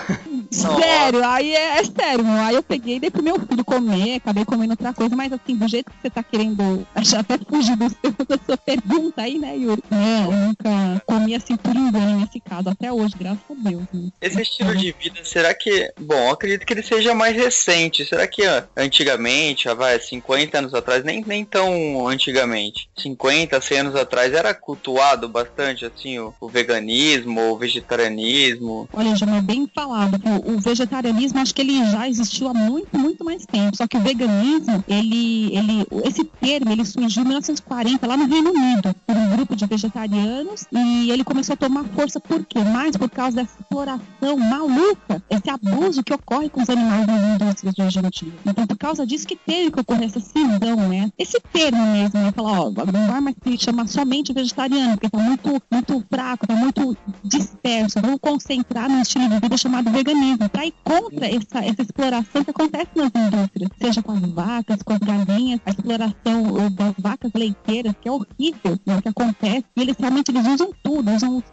[0.50, 2.40] Sério, aí é, é sério, meu.
[2.40, 5.56] Aí eu peguei e dei pro meu filho comer, acabei comendo outra coisa, mas assim,
[5.56, 9.38] do jeito que você tá querendo, acho até fugir do seu, da sua pergunta aí,
[9.38, 9.82] né, Yuri?
[9.90, 13.84] É, eu nunca comi assim por engano nesse caso, até hoje, graças a Deus.
[13.92, 14.10] Né?
[14.20, 15.92] Esse estilo de vida, será que.
[16.00, 18.04] Bom, eu acredito que ele seja mais recente.
[18.04, 23.78] Será que ó, antigamente, ah, vai, 50 anos atrás, nem, nem tão antigamente, 50, 100
[23.78, 28.88] anos atrás, era cultuado bastante, assim, o, o veganismo, o vegetarianismo?
[28.92, 30.20] Olha, já é bem falado.
[30.44, 33.76] O, o vegetarianismo, acho que ele já existiu há muito, muito mais tempo.
[33.76, 38.50] Só que o veganismo, ele, ele, esse termo, ele surgiu em 1940 lá no Reino
[38.50, 42.58] Unido, por um grupo de vegetarianos, e ele começou a tomar força por quê?
[42.60, 47.74] Mais por causa dessa exploração maluca, esse abuso que ocorre com os animais nas indústrias
[47.74, 48.32] de hoje.
[48.44, 51.12] Então, por causa disso que teve que ocorrer essa cisão, né?
[51.18, 52.32] Esse termo mesmo, né?
[52.32, 56.54] Falar, ó, não vai mais se chamar somente vegetariano, porque tá muito, muito fraco, tá
[56.54, 58.00] muito disperso.
[58.00, 62.50] Vamos concentrar num estilo de vida chamado veganismo, para ir contra essa, essa exploração que
[62.50, 67.30] acontece nas indústrias, seja com as vacas, com as galinhas, a exploração eh, das vacas
[67.34, 69.64] leiteiras, que é horrível, né, o que acontece.
[69.76, 71.44] E eles realmente eles usam tudo, usam os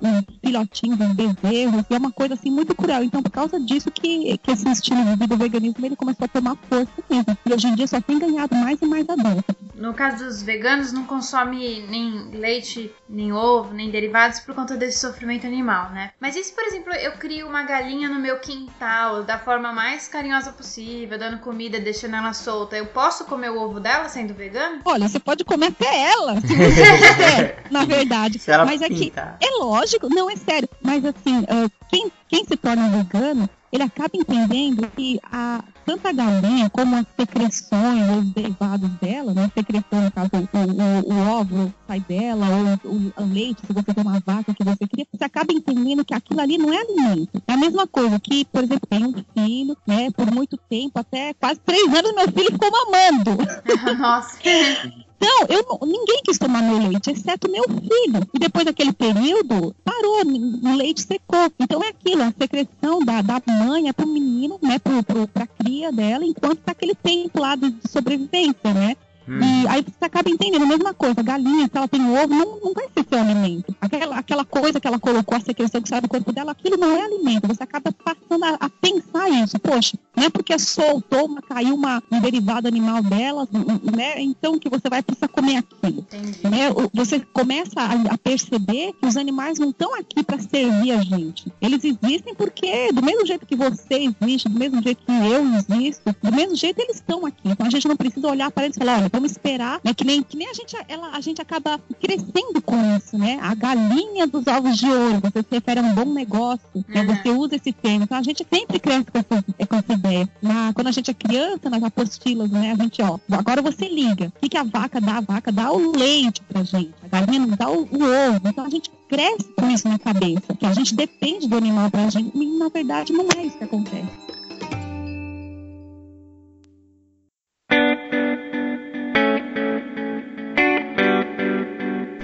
[0.44, 3.04] filhotinhos, os bezerros, e é uma coisa assim muito cruel.
[3.04, 6.28] Então, por causa disso que, que esse estilo de vida, o veganismo, ele começou a
[6.28, 7.38] tomar força mesmo.
[7.46, 9.56] E hoje em dia só tem ganhado mais e mais adeptos.
[9.76, 15.00] No caso dos veganos, não consome nem leite, nem ovo, nem derivados por conta desse
[15.00, 16.12] sofrimento animal, né?
[16.20, 20.08] Mas e se, por exemplo, eu crio uma galinha no meu quintal da forma mais
[20.08, 24.82] carinhosa possível, dando comida, deixando ela solta, eu posso comer o ovo dela sendo vegano?
[24.86, 28.40] Olha, você pode comer até ela, se você quiser, na verdade.
[28.40, 29.14] Se ela Mas é que.
[29.16, 30.68] É lógico, não é sério.
[30.82, 36.12] Mas assim, ah, quem, quem se torna vegano, ele acaba entendendo que a, tanto a
[36.12, 39.52] galinha como as secreções, os derivados dela, né?
[39.54, 43.94] Secreção, no caso, o, o, o óvulo sai dela, ou o, o leite, se você
[43.94, 47.42] tem uma vaca que você cria, você acaba entendendo que aquilo ali não é alimento.
[47.48, 50.12] É a mesma coisa que, por exemplo, tem um filho, né?
[50.12, 53.38] Por muito tempo, até quase três anos, meu filho ficou mamando.
[53.98, 54.38] Nossa.
[55.24, 58.28] Não, eu ninguém quis tomar meu leite, exceto meu filho.
[58.34, 61.50] E depois daquele período, parou, o leite secou.
[61.58, 65.48] Então é aquilo, a secreção da, da mãe é pro menino, né, pro, pro, pra
[65.48, 68.98] cria dela, enquanto tá aquele tempo lá de sobrevivência, né?
[69.28, 69.40] Hum.
[69.40, 71.20] E aí você acaba entendendo a mesma coisa.
[71.20, 73.76] A galinha, se ela tem ovo, não, não vai ser seu alimento.
[73.80, 76.96] Aquela, aquela coisa que ela colocou, a secreção que sai do corpo dela, aquilo não
[76.96, 77.48] é alimento.
[77.48, 79.58] Você acaba passando a, a pensar isso.
[79.60, 83.48] Poxa, não é porque soltou, uma, caiu uma, um derivado animal dela,
[83.96, 84.22] né?
[84.22, 86.00] Então que você vai precisar comer aquilo.
[86.00, 86.40] Entendi.
[86.44, 86.70] Né?
[86.94, 91.52] Você começa a, a perceber que os animais não estão aqui para servir a gente.
[91.62, 96.16] Eles existem porque, do mesmo jeito que você existe, do mesmo jeito que eu existo,
[96.22, 97.42] do mesmo jeito eles estão aqui.
[97.46, 99.94] Então a gente não precisa olhar para eles e falar, olha, vamos esperar, né?
[99.94, 103.38] Que nem, que nem a gente, ela, a gente acaba crescendo com isso, né?
[103.42, 107.02] A galinha dos ovos de ouro, você se refere a um bom negócio, né?
[107.02, 107.16] Uhum.
[107.16, 108.06] Você usa esse termo.
[108.06, 110.28] Então a gente sempre cresce com essa, com essa ideia.
[110.42, 112.72] Na, quando a gente é criança, nas apostilas, né?
[112.72, 114.34] A gente, ó, agora você liga.
[114.36, 115.18] O que, que a vaca dá?
[115.18, 116.94] A vaca dá o leite pra gente.
[117.04, 118.42] A galinha nos dá o, o ovo.
[118.44, 120.56] Então a gente cresce com isso na cabeça.
[120.58, 122.36] Que a gente depende do animal pra gente.
[122.36, 124.34] E na verdade não é isso que acontece.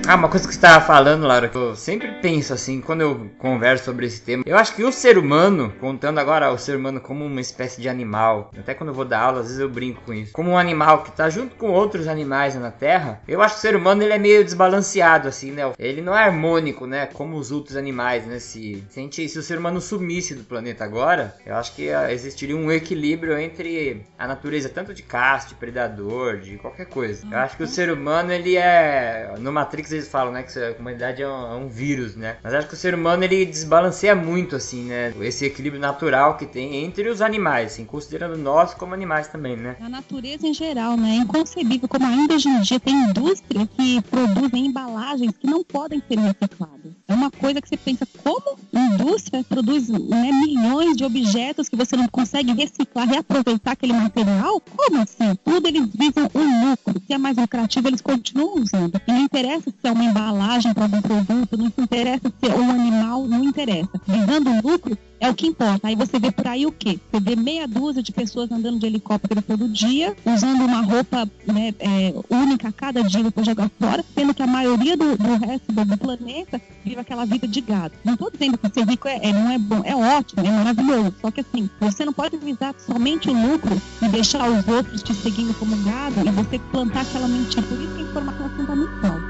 [0.10, 3.30] Ah, uma coisa que você tava falando, Laura, que eu sempre penso assim, quando eu
[3.38, 7.00] converso sobre esse tema, eu acho que o ser humano, contando agora o ser humano
[7.00, 10.02] como uma espécie de animal, até quando eu vou dar aula, às vezes eu brinco
[10.02, 13.54] com isso, como um animal que tá junto com outros animais na Terra, eu acho
[13.54, 15.72] que o ser humano ele é meio desbalanceado, assim, né?
[15.78, 17.06] Ele não é harmônico, né?
[17.14, 18.40] Como os outros animais, né?
[18.40, 22.12] Se, se, gente- se o ser humano sumisse do planeta agora, eu acho que ah,
[22.12, 27.28] existiria um equilíbrio entre a natureza, tanto de caça, de predador, de qualquer coisa.
[27.32, 29.36] Eu acho que o ser humano, ele é.
[29.38, 32.38] No Matrix vezes falam, né, que a humanidade é um, é um, vírus, né?
[32.44, 35.14] Mas acho que o ser humano ele desbalanceia muito, assim, né?
[35.22, 39.76] Esse equilíbrio natural que tem entre os animais, assim, considerando nós como animais também, né?
[39.80, 41.12] A natureza em geral, né?
[41.12, 46.02] É inconcebível como ainda hoje em dia tem indústria que produzem embalagens que não podem
[46.08, 46.94] ser recicladas.
[47.08, 51.98] É uma coisa que você pensa, como indústria produz né, milhões de objetos que você
[51.98, 54.62] não consegue reciclar, reaproveitar aquele material?
[54.62, 55.36] Como assim?
[55.44, 57.02] Tudo eles visam o lucro.
[57.08, 59.02] Se é mais lucrativo, eles continuam usando.
[59.08, 62.70] E não interessa se é uma embalagem para algum produto, não interessa se é um
[62.70, 63.90] animal, não interessa.
[64.08, 65.88] Visando o lucro, é o que importa.
[65.88, 67.00] Aí você vê por aí o quê?
[67.12, 71.74] Você vê meia dúzia de pessoas andando de helicóptero todo dia, usando uma roupa né,
[71.80, 75.72] é, única a cada dia depois jogar fora, sendo que a maioria do, do resto
[75.72, 77.94] do, planeta vive aquela vida de gado.
[78.06, 81.16] Não estou dizendo que ser rico é, é, não é bom, é ótimo, é maravilhoso.
[81.20, 85.14] Só que assim, você não pode visar somente o lucro e deixar os outros te
[85.14, 87.62] seguindo como gado e você plantar aquela mentira.
[87.64, 89.29] Por isso que a informação é fundamental.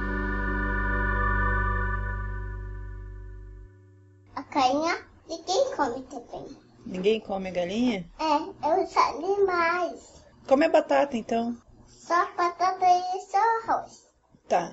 [4.60, 4.98] A carinha
[5.30, 6.58] Ninguém come também.
[6.86, 8.06] Ninguém come galinha?
[8.20, 10.22] É, é os animais.
[10.50, 11.56] Come a batata então.
[11.88, 14.04] Só batata e só arroz.
[14.50, 14.70] Tá.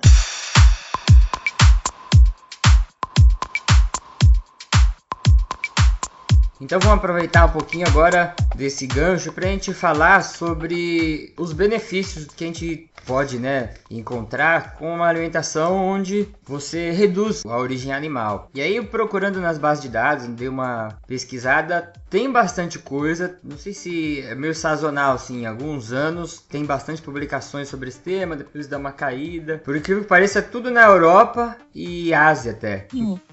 [6.59, 12.25] Então vamos aproveitar um pouquinho agora desse gancho para a gente falar sobre os benefícios
[12.25, 18.51] que a gente pode né, encontrar com uma alimentação onde você reduz a origem animal.
[18.53, 23.73] E aí, procurando nas bases de dados, dei uma pesquisada, tem bastante coisa, não sei
[23.73, 28.77] se é meio sazonal, assim, alguns anos tem bastante publicações sobre esse tema, depois dá
[28.77, 29.61] uma caída.
[29.63, 32.87] Por incrível que pareça, é tudo na Europa e Ásia até.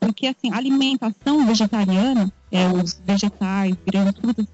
[0.00, 4.46] porque assim, a alimentação vegetariana, é, os vegetais, grãos, frutas,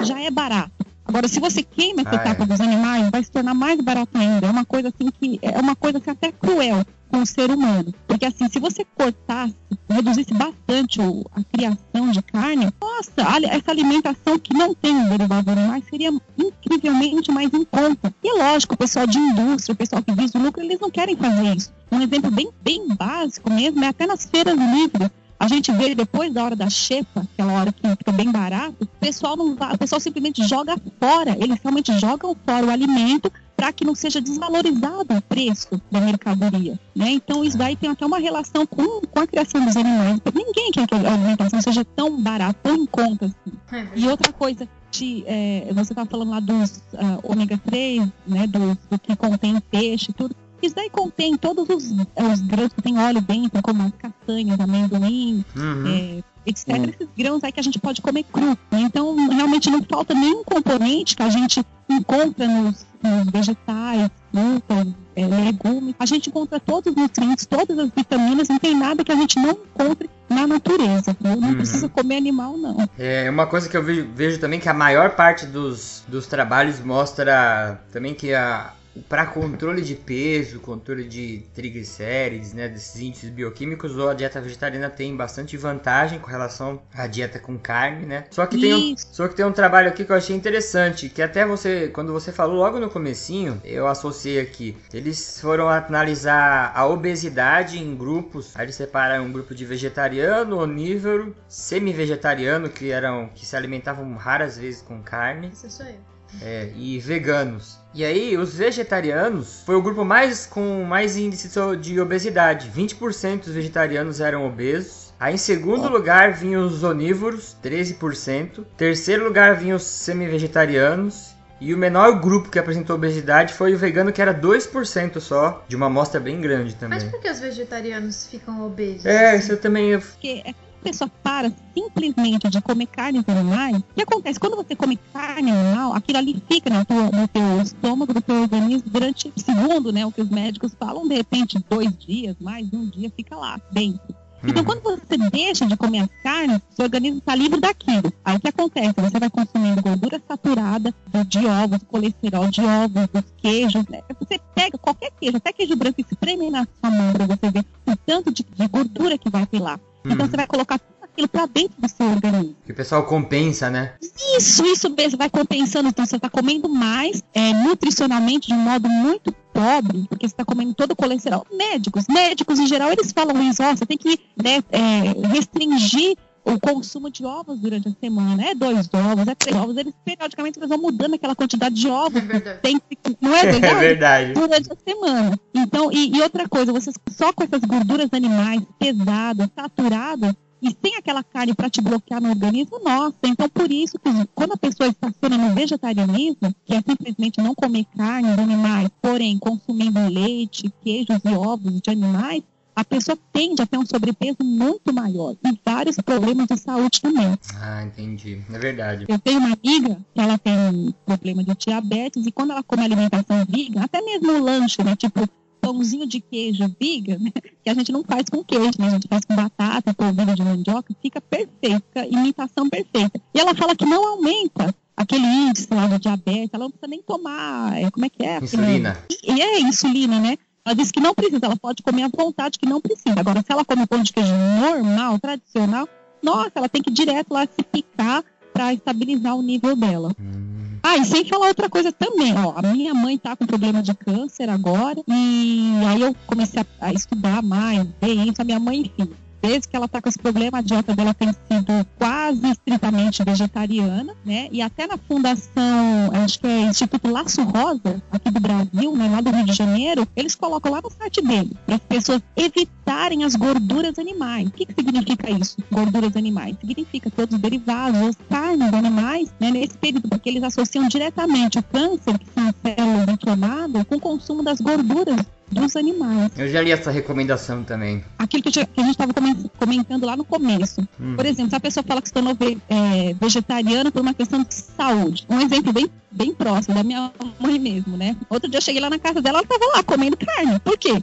[0.00, 0.72] já é barato.
[1.06, 2.46] Agora, se você queima essa ah, etapa é.
[2.46, 4.46] dos animais, vai se tornar mais barato ainda.
[4.46, 7.94] É uma coisa assim que é uma coisa assim, até cruel com o ser humano.
[8.08, 9.54] Porque assim, se você cortasse,
[9.88, 13.12] reduzisse bastante a criação de carne, nossa,
[13.50, 18.12] essa alimentação que não tem um derivado animal seria incrivelmente mais em conta.
[18.22, 20.90] E é lógico, o pessoal de indústria, o pessoal que visa o lucro, eles não
[20.90, 21.72] querem fazer isso.
[21.92, 25.10] Um exemplo bem, bem básico mesmo é até nas feiras livres
[25.44, 28.86] a gente vê depois da hora da xepa, aquela hora que fica bem barato, o
[28.86, 33.70] pessoal não vai, o pessoal simplesmente joga fora, eles realmente jogam fora o alimento para
[33.70, 36.80] que não seja desvalorizado o preço da mercadoria.
[36.96, 37.10] Né?
[37.10, 40.18] Então, isso daí tem até uma relação com, com a criação dos animais.
[40.34, 43.58] Ninguém quer que a alimentação seja tão barata, tão em conta assim.
[43.70, 48.46] É E outra coisa, de, é, você estava falando lá dos ah, ômega 3, né,
[48.46, 50.34] do, do que contém peixe e tudo.
[50.64, 55.44] Isso daí contém todos os, os grãos que tem óleo dentro, como as castanhas, amendoim,
[55.56, 55.86] Uhum.
[55.86, 56.68] é, etc.
[56.68, 58.50] Esses grãos aí que a gente pode comer cru.
[58.70, 58.80] né?
[58.80, 65.26] Então, realmente não falta nenhum componente que a gente encontra nos, nos vegetais, frutas, é,
[65.26, 65.94] legumes.
[65.98, 69.38] A gente encontra todos os nutrientes, todas as vitaminas, não tem nada que a gente
[69.38, 71.16] não encontre na natureza.
[71.20, 71.36] viu?
[71.40, 71.54] Não Uhum.
[71.56, 72.88] precisa comer animal, não.
[72.98, 76.80] É uma coisa que eu vejo, vejo também que a maior parte dos, dos trabalhos
[76.80, 78.72] mostra também que a
[79.08, 85.16] para controle de peso, controle de triglicérides, né, desses índices bioquímicos, a dieta vegetariana tem
[85.16, 88.24] bastante vantagem com relação à dieta com carne, né?
[88.30, 89.08] Só que tem um, Isso.
[89.12, 92.32] só que tem um trabalho aqui que eu achei interessante, que até você, quando você
[92.32, 94.76] falou logo no comecinho, eu associei aqui.
[94.92, 101.34] Eles foram analisar a obesidade em grupos, aí eles separaram um grupo de vegetariano, onívoro,
[101.48, 106.13] semi-vegetariano, que eram que se alimentavam raras vezes com carne, Esse sou eu.
[106.42, 107.78] É, e veganos.
[107.94, 111.48] E aí, os vegetarianos foi o grupo mais com mais índice
[111.80, 112.70] de obesidade.
[112.74, 115.12] 20% dos vegetarianos eram obesos.
[115.18, 118.64] Aí, em segundo lugar, vinham os onívoros, 13%.
[118.76, 121.34] Terceiro lugar, vinham os semi-vegetarianos.
[121.60, 125.76] E o menor grupo que apresentou obesidade foi o vegano, que era 2% só, de
[125.76, 126.98] uma amostra bem grande também.
[126.98, 129.06] Mas por que os vegetarianos ficam obesos?
[129.06, 129.38] É, assim?
[129.38, 129.98] isso eu também.
[129.98, 130.52] Porque é
[130.84, 134.38] pessoa para simplesmente de comer carnes animais, o que acontece?
[134.38, 138.42] Quando você come carne animal, aquilo ali fica no teu, no teu estômago, no teu
[138.42, 140.04] organismo durante segundo, né?
[140.04, 144.23] O que os médicos falam, de repente, dois dias, mais um dia, fica lá, dentro.
[144.46, 144.64] Então, Uhum.
[144.82, 148.12] quando você deixa de comer as carnes, seu organismo está livre daquilo.
[148.24, 148.94] Aí o que acontece?
[149.00, 150.94] Você vai consumindo gordura saturada
[151.26, 153.84] de ovos, colesterol de ovos, dos queijos.
[153.88, 154.00] Né?
[154.20, 157.64] Você pega qualquer queijo, até queijo branco, e espreme na sua mão para você ver
[157.86, 159.78] o tanto de, de gordura que vai ter lá.
[160.04, 160.30] Então Uhum.
[160.30, 160.78] você vai colocar
[161.14, 162.56] aquilo para dentro do seu organismo.
[162.66, 163.94] Que o pessoal compensa, né?
[164.36, 165.88] Isso, isso mesmo, vai compensando.
[165.88, 170.44] Então você está comendo mais é, nutricionalmente de um modo muito pobre, porque você está
[170.44, 171.46] comendo todo o colesterol.
[171.52, 176.60] Médicos, médicos em geral, eles falam isso, ó, você tem que né, é, restringir o
[176.60, 178.44] consumo de ovos durante a semana.
[178.50, 179.76] É dois ovos, é três ovos.
[179.78, 182.16] Eles periodicamente eles vão mudando aquela quantidade de ovos.
[182.18, 182.60] É verdade.
[182.60, 183.80] Tem, que- não é É verdade?
[183.80, 184.32] verdade.
[184.34, 185.40] durante a semana.
[185.54, 190.34] Então, e, e outra coisa, vocês só com essas gorduras animais pesadas, saturadas,
[190.64, 193.16] e sem aquela carne para te bloquear no organismo, nossa.
[193.24, 197.84] Então, por isso que quando a pessoa estaciona no vegetarianismo, que é simplesmente não comer
[197.96, 202.42] carne de animais, porém consumindo leite, queijos e ovos de animais,
[202.74, 207.38] a pessoa tende a ter um sobrepeso muito maior e vários problemas de saúde também.
[207.60, 208.42] Ah, entendi.
[208.52, 209.04] É verdade.
[209.06, 213.44] Eu tenho uma amiga que ela tem problema de diabetes e quando ela come alimentação
[213.48, 214.96] vegan, até mesmo o lanche, né?
[214.96, 215.28] Tipo,
[215.64, 217.30] pãozinho de queijo vegan, né,
[217.62, 218.88] que a gente não faz com queijo, né?
[218.88, 223.20] A gente faz com batata, polvilho de mandioca, fica perfeito, fica imitação perfeita.
[223.34, 227.02] E ela fala que não aumenta aquele índice lá do diabetes, ela não precisa nem
[227.02, 228.38] tomar, é, como é que é?
[228.42, 228.98] Insulina.
[229.22, 230.36] e é insulina, né?
[230.64, 233.18] Ela disse que não precisa, ela pode comer à vontade que não precisa.
[233.18, 235.88] Agora, se ela come pão de queijo normal, tradicional,
[236.22, 240.10] nossa, ela tem que ir direto lá se picar para estabilizar o nível dela.
[240.18, 240.63] Hum.
[240.86, 243.94] Ah, e sem falar outra coisa também, ó, a minha mãe tá com problema de
[243.94, 249.10] câncer agora, e aí eu comecei a, a estudar mais, isso, a minha mãe, enfim,
[249.44, 254.14] desde que ela tá com esse problema, a dieta dela tem sido quase estritamente vegetariana,
[254.24, 254.48] né?
[254.50, 259.20] E até na fundação, acho que é Instituto Laço Rosa, aqui do Brasil, né, lá
[259.20, 263.36] do Rio de Janeiro, eles colocam lá no site dele, para as pessoas evitarem as
[263.36, 264.48] gorduras animais.
[264.48, 265.56] O que, que significa isso?
[265.70, 266.56] Gorduras animais?
[266.58, 271.62] Significa todos os derivados, as carnes animais, né, nesse período, porque eles associam diretamente o
[271.62, 275.20] câncer, que são células inflamadas, com o consumo das gorduras
[275.50, 276.30] dos animais.
[276.36, 278.04] Eu já li essa recomendação também.
[278.18, 279.12] Aquilo que, a gente estava
[279.58, 280.86] comentando lá no começo.
[281.00, 281.16] Hum.
[281.16, 282.36] Por exemplo, se a pessoa fala que se tornou
[282.68, 285.26] é, vegetariana por uma questão de saúde.
[285.28, 288.16] Um exemplo bem, bem próximo da minha mãe mesmo, né?
[288.28, 290.58] Outro dia eu cheguei lá na casa dela, ela estava lá comendo carne.
[290.60, 291.02] Por quê?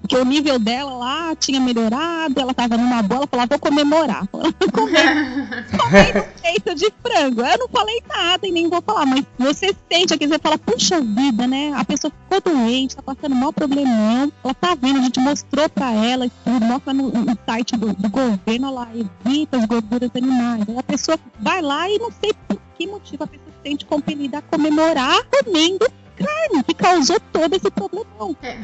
[0.00, 3.58] Porque o nível dela lá tinha melhorado, ela estava numa boa, ela falou, "Ah, vou
[3.58, 4.26] comemorar.
[4.72, 7.42] comendo peito de frango.
[7.42, 11.00] Eu não falei nada e nem vou falar, mas você sente aqui, você fala, puxa
[11.00, 11.72] vida, né?
[11.74, 15.92] A pessoa ficou doente, tá passando mal problemão, ela tá vendo, a gente mostrou pra
[15.92, 20.68] ela e tudo, mostra no, no site do, do governo, ela evita as gorduras animais.
[20.68, 23.84] Aí a pessoa vai lá e não sei por que motivo a pessoa se sente
[23.84, 28.36] compelida a comemorar comendo carne, que causou todo esse problemão.
[28.42, 28.58] É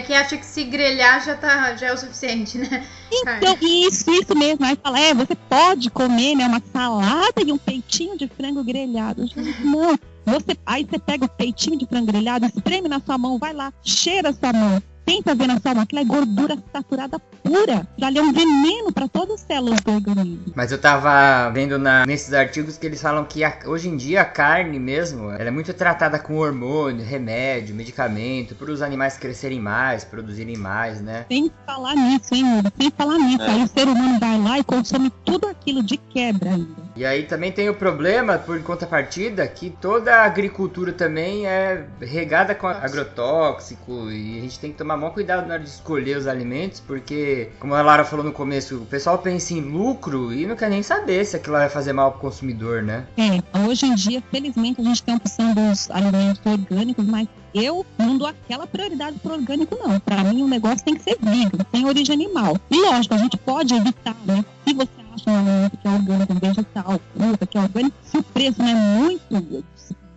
[0.00, 2.86] que acha que se grelhar já, tá, já é o suficiente, né?
[3.10, 4.64] Então, isso, isso mesmo.
[4.64, 9.26] Aí fala, é, você pode comer, né, uma salada e um peitinho de frango grelhado.
[9.26, 9.98] Gente, não.
[10.26, 13.72] Você, aí você pega o peitinho de frango grelhado, espreme na sua mão, vai lá,
[13.82, 14.82] cheira a sua mão.
[15.08, 17.88] Tenta ver na sua mão, aquilo é gordura saturada pura.
[17.96, 20.52] Já é um veneno para todas as células do organismo.
[20.54, 24.20] Mas eu tava vendo na, nesses artigos que eles falam que a- hoje em dia
[24.20, 29.58] a carne mesmo, ela é muito tratada com hormônio, remédio, medicamento, para os animais crescerem
[29.60, 31.24] mais, produzirem mais, né?
[31.30, 32.44] Sem falar nisso, hein?
[32.78, 33.42] Sem falar nisso.
[33.42, 33.50] É.
[33.50, 36.87] Aí o ser humano vai lá e consome tudo aquilo de quebra ainda.
[36.98, 42.56] E aí também tem o problema, por contrapartida, que toda a agricultura também é regada
[42.56, 46.26] com agrotóxico e a gente tem que tomar maior cuidado na hora de escolher os
[46.26, 50.56] alimentos, porque, como a Lara falou no começo, o pessoal pensa em lucro e não
[50.56, 53.06] quer nem saber se aquilo vai fazer mal pro consumidor, né?
[53.16, 57.86] É, hoje em dia, felizmente, a gente tem a opção dos alimentos orgânicos, mas eu
[57.96, 60.00] não dou aquela prioridade pro orgânico, não.
[60.00, 62.58] Para mim, o negócio tem que ser vegan, sem origem animal.
[62.68, 64.44] E lógico, a gente pode evitar, né?
[64.66, 68.60] Se você um alimento que é orgânico, vegetal, fruta, que é orgânico, se o preço
[68.60, 69.64] não é muito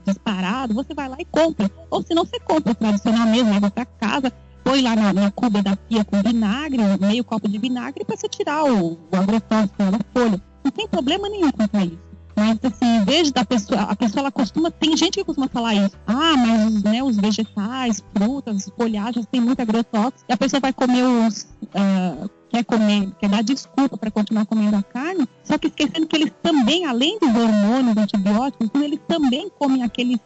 [0.06, 1.70] disparado, você vai lá e compra.
[1.90, 4.32] Ou se não, você compra o tradicional mesmo, leva para casa,
[4.64, 8.28] põe lá na, na cuba da pia com vinagre, meio copo de vinagre, para você
[8.28, 10.42] tirar o, o agrotóxico da folha.
[10.64, 12.12] Não tem problema nenhum a isso.
[12.36, 15.96] Mas assim, em da pessoa, a pessoa ela costuma, tem gente que costuma falar isso.
[16.08, 20.26] Ah, mas né, os vegetais, frutas, folhagens tem muito agrotóxico.
[20.30, 21.48] E a pessoa vai comer os.
[21.76, 26.16] ah, quer comer, quer dar desculpa para continuar comendo a carne, só que esquecendo que
[26.18, 30.20] eles também, além dos hormônios, antibióticos, eles também comem aqueles,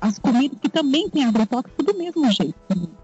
[0.00, 2.54] as comidas que também têm agrotóxico do mesmo jeito.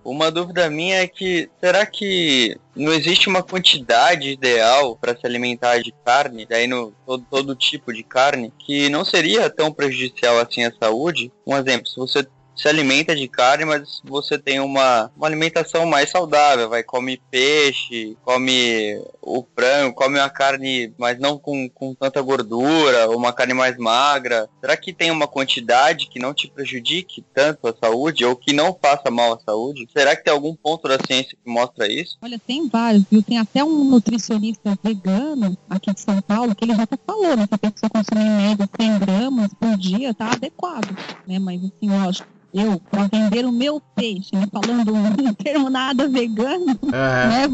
[0.05, 5.79] Uma dúvida minha é que será que não existe uma quantidade ideal para se alimentar
[5.79, 10.65] de carne, daí no todo, todo tipo de carne, que não seria tão prejudicial assim
[10.65, 11.33] à saúde?
[11.47, 16.11] Um exemplo, se você se alimenta de carne, mas você tem uma, uma alimentação mais
[16.11, 22.21] saudável, vai come peixe, come o frango, come uma carne, mas não com, com tanta
[22.23, 24.49] gordura, ou uma carne mais magra.
[24.61, 28.77] Será que tem uma quantidade que não te prejudique tanto a saúde ou que não
[28.81, 29.89] faça mal à saúde?
[29.93, 32.17] Será que tem algum ponto da ciência que mostra isso?
[32.23, 33.23] Olha, tem vários, viu?
[33.23, 37.47] Tem até um nutricionista vegano aqui de São Paulo que ele já falou, né?
[37.47, 40.97] Que a pessoa consumir em média 100 gramas por dia tá adequado,
[41.27, 41.39] né?
[41.39, 44.47] Mas assim, lógico, eu, para vender o meu peixe, né?
[44.53, 47.49] Falando um termo nada vegano, né?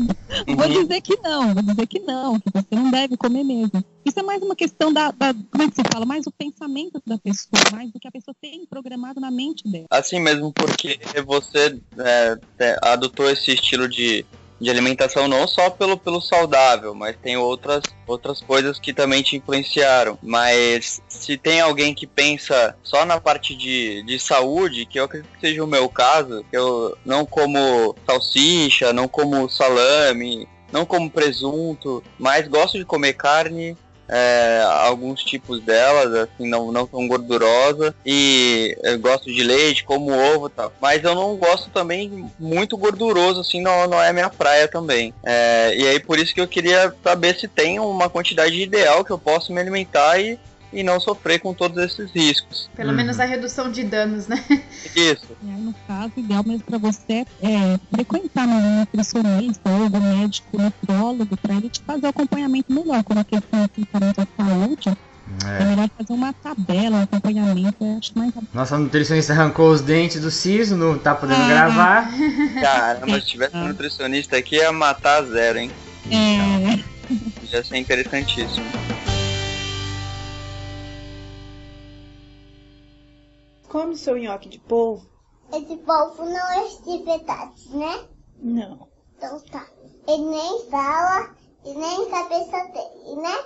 [0.47, 0.83] Vou Uhum.
[0.83, 3.83] dizer que não, vou dizer que não, que você não deve comer mesmo.
[4.05, 6.07] Isso é mais uma questão da, da- como é que se fala?
[6.07, 9.87] Mais o pensamento da pessoa, mais do que a pessoa tem programado na mente dela.
[9.91, 14.25] Assim mesmo porque você é, é, adotou esse estilo de,
[14.61, 19.37] de alimentação não só pelo, pelo saudável, mas tem outras, outras coisas que também te
[19.37, 20.19] influenciaram.
[20.23, 25.33] Mas se tem alguém que pensa só na parte de, de saúde, que eu acredito
[25.33, 31.11] que seja o meu caso, que eu não como salsicha, não como salame, não como
[31.11, 33.77] presunto, mas gosto de comer carne
[34.11, 37.95] é, alguns tipos delas, assim, não, não tão gordurosa.
[38.05, 40.73] E eu gosto de leite, como ovo e tal.
[40.81, 45.15] Mas eu não gosto também muito gorduroso, assim, não, não é minha praia também.
[45.25, 49.11] É, e aí por isso que eu queria saber se tem uma quantidade ideal que
[49.11, 50.39] eu posso me alimentar e,
[50.73, 52.71] e não sofrer com todos esses riscos.
[52.77, 52.97] Pelo Uhum.
[52.97, 54.43] menos a redução de danos, né?
[54.97, 55.37] Isso.
[55.43, 60.61] E aí, no caso, ideal mesmo para você é frequentar um nutricionista ou algum médico
[60.61, 63.03] nutrólogo para ele te fazer o acompanhamento melhor.
[63.05, 65.65] Quando a questão principalmente da saúde, é É.
[65.65, 70.31] melhor fazer uma tabela, um acompanhamento, eu acho mais Nossa nutricionista arrancou os dentes do
[70.31, 71.49] siso, não tá podendo Ah.
[71.49, 72.11] gravar.
[72.61, 75.71] Caramba, se tivesse um nutricionista aqui, ia matar zero, hein?
[76.11, 76.81] é,
[77.53, 78.65] Ia ser interessantíssimo.
[83.71, 85.09] Come seu nhoque de polvo?
[85.53, 88.05] Esse povo não é de verdade, né?
[88.43, 88.89] Não.
[89.17, 89.65] Então tá.
[90.09, 91.33] Ele nem fala
[91.65, 93.45] e nem cabeça dele, né?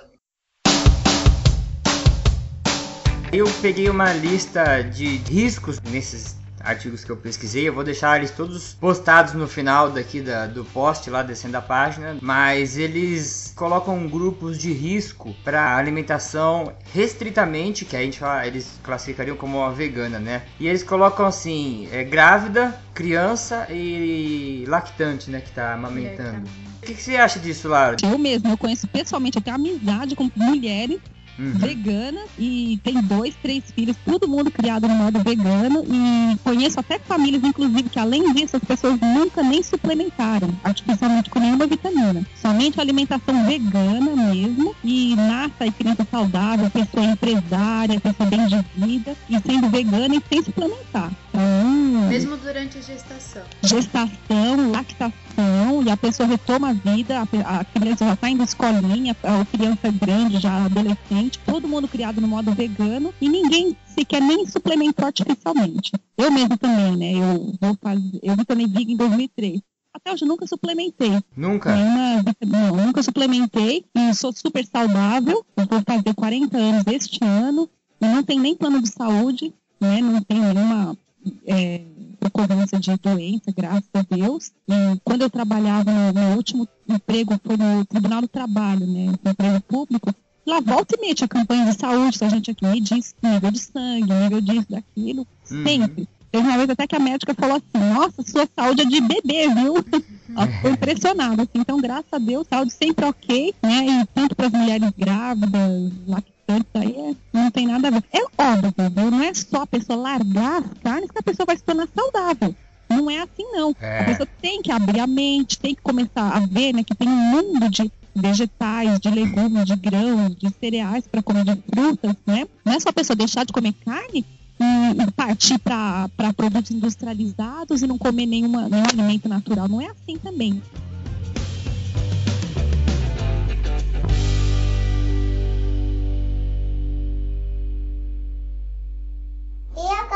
[3.31, 7.67] Eu peguei uma lista de riscos nesses artigos que eu pesquisei.
[7.67, 11.61] Eu vou deixar eles todos postados no final daqui da- do post lá descendo a
[11.61, 12.17] página.
[12.21, 19.37] Mas eles colocam grupos de risco para alimentação restritamente, que a gente fala, eles classificariam
[19.37, 20.43] como uma vegana, né?
[20.59, 25.41] E eles colocam assim: é, grávida, criança e lactante, né?
[25.41, 26.47] Que tá amamentando.
[26.81, 27.97] O que, que você acha disso, Laura?
[28.03, 30.99] eu mesmo, eu conheço pessoalmente, eu tenho amizade com mulheres
[31.37, 31.51] Uhum.
[31.53, 36.97] veganas e tem dois, três filhos, todo mundo criado no modo vegano e conheço até
[36.97, 42.25] famílias, inclusive, que além disso as pessoas nunca nem suplementaram artificialmente com nenhuma vitamina.
[42.41, 49.15] Somente alimentação vegana mesmo e nasce aí criança saudável, pessoa empresária, pessoa bem de vida
[49.29, 51.11] e sendo vegana e sem suplementar.
[51.29, 53.43] Então, Mesmo durante a gestação.
[53.63, 59.45] gestação, lactação, e a pessoa retoma a vida, a, criança já está indo escolinha, a
[59.45, 65.05] criança grande, já adolescente, todo mundo criado no modo vegano, e ninguém sequer nem suplementou
[65.05, 65.91] artificialmente.
[66.17, 67.11] Eu mesmo também, né?
[67.13, 69.61] Eu vou fazer, eu me tornei vegan em 2003.
[69.93, 71.23] Até hoje eu nunca suplementei.
[71.37, 71.73] Nunca.
[71.73, 75.45] Nenhuma, não, nunca suplementei e sou super saudável.
[75.55, 77.69] Eu vou fazer 40 anos este ano
[78.01, 80.01] e não tem nem plano de saúde, né?
[80.01, 80.97] Não tem nenhuma
[81.45, 81.81] é,
[82.25, 84.51] ocorrência de doença, graças a Deus.
[84.67, 89.13] E quando eu trabalhava no meu último emprego foi no Tribunal do Trabalho, né?
[89.23, 90.13] No emprego público.
[90.45, 94.13] Lá volta e meia tinha campanha de saúde, a gente aqui medir nível de sangue,
[94.13, 95.63] nível disso, daquilo, Uhum.
[95.63, 96.07] sempre.
[96.31, 99.47] Teve uma vez até que a médica falou assim, nossa, sua saúde é de bebê,
[99.55, 99.73] viu?
[100.53, 101.51] Ficou impressionada, assim.
[101.55, 104.01] Então, graças a Deus, saúde sempre ok, né?
[104.01, 106.34] E tanto para as mulheres grávidas, lactantes,
[106.73, 108.03] aí é- não tem nada a ver.
[108.13, 109.11] É óbvio, viu?
[109.11, 112.55] Não é só a pessoa largar as carnes que a pessoa vai se tornar saudável.
[112.89, 113.75] Não é assim, não.
[113.81, 114.03] A É.
[114.03, 117.15] pessoa tem que abrir a mente, tem que começar a ver, né, que tem um
[117.31, 122.45] mundo de vegetais, de legumes, de grãos, de cereais para comer, de frutas, né?
[122.63, 124.23] Não é só a pessoa deixar de comer carne
[124.59, 129.67] e, e partir para produtos industrializados e não comer nenhuma, nenhum alimento natural.
[129.67, 130.61] Não é assim também.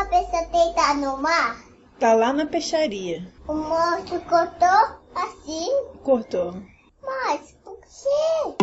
[0.09, 1.55] A cabeça deitar no mar?
[1.99, 3.31] Tá lá na peixaria.
[3.47, 5.69] O monstro cortou assim,
[6.03, 6.55] Cortou.
[7.03, 8.55] mas por quê?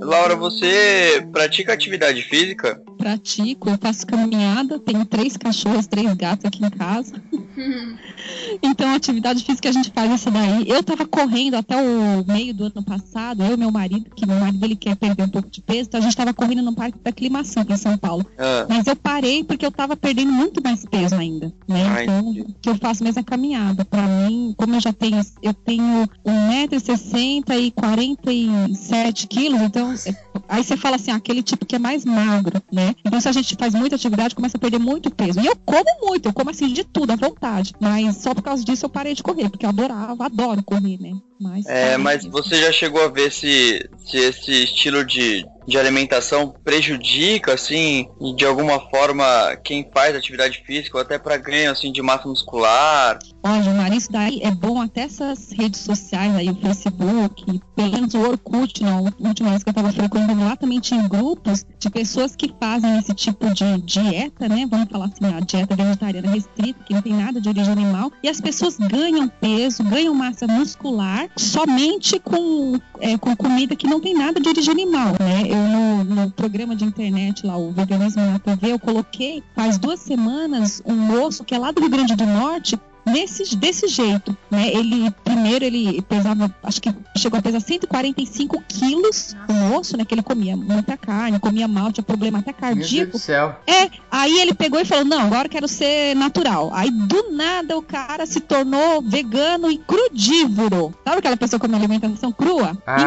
[0.00, 2.80] Laura, você pratica atividade física?
[2.96, 7.20] Pratico, eu faço caminhada, tenho três cachorros, três gatos aqui em casa.
[8.62, 10.64] Então, a atividade física que a gente faz isso daí.
[10.68, 14.38] Eu tava correndo até o meio do ano passado, eu e meu marido, que meu
[14.38, 16.98] marido ele quer perder um pouco de peso, então a gente tava correndo no Parque
[17.02, 18.24] da Aclimação aqui em São Paulo.
[18.38, 21.84] Ah, Mas eu parei porque eu tava perdendo muito mais peso ainda, né?
[21.88, 23.84] Ah, então, o que eu faço mesmo é caminhada.
[23.84, 30.14] Pra mim, como eu já tenho, eu tenho 1,60m e 47 quilos, então, é-
[30.48, 32.94] aí você fala assim, ah, aquele tipo que é mais magro, né?
[33.04, 35.40] Então, se a gente faz muita atividade, começa a perder muito peso.
[35.40, 37.45] E eu como muito, eu como assim de tudo, à vontade.
[37.80, 41.12] Mas só por causa disso eu parei de correr, porque eu adorava, adoro correr, né?
[41.38, 46.54] Mas, é, mas você já chegou a ver se, se esse estilo de, de alimentação
[46.64, 52.00] prejudica, assim, de alguma forma, quem faz atividade física, ou até para ganho, assim, de
[52.00, 53.18] massa muscular?
[53.42, 58.14] Olha, Mari, isso daí é bom até essas redes sociais aí, o Facebook, pelo menos
[58.14, 61.90] o Orkut, não, a última vez que eu estava frequentando lá também tinha grupos de
[61.90, 64.66] pessoas que fazem esse tipo de dieta, né?
[64.68, 68.28] Vamos falar assim, a dieta vegetariana restrita, que não tem nada de origem animal, e
[68.28, 74.14] as pessoas ganham peso, ganham massa muscular somente com, é, com comida que não tem
[74.14, 75.42] nada de origem animal, né?
[75.46, 80.00] Eu no, no programa de internet lá, o Veganismo na TV, eu coloquei faz duas
[80.00, 84.68] semanas um moço que é lá do Rio Grande do Norte, nesse, desse jeito, né?
[84.68, 90.04] Ele, primeiro, ele pesava, acho que chegou a pesar 145 quilos, o moço, né?
[90.04, 93.12] Que ele comia muita carne, comia mal, tinha problema até Meu Deus cardíaco.
[93.12, 93.56] do céu.
[93.66, 96.70] É, aí ele pegou e falou: Não, agora eu quero ser natural.
[96.74, 100.92] Aí do nada o cara se tornou vegano e crudívoro.
[101.04, 102.76] Sabe aquela pessoa que come alimentação crua?
[102.86, 103.00] Ah.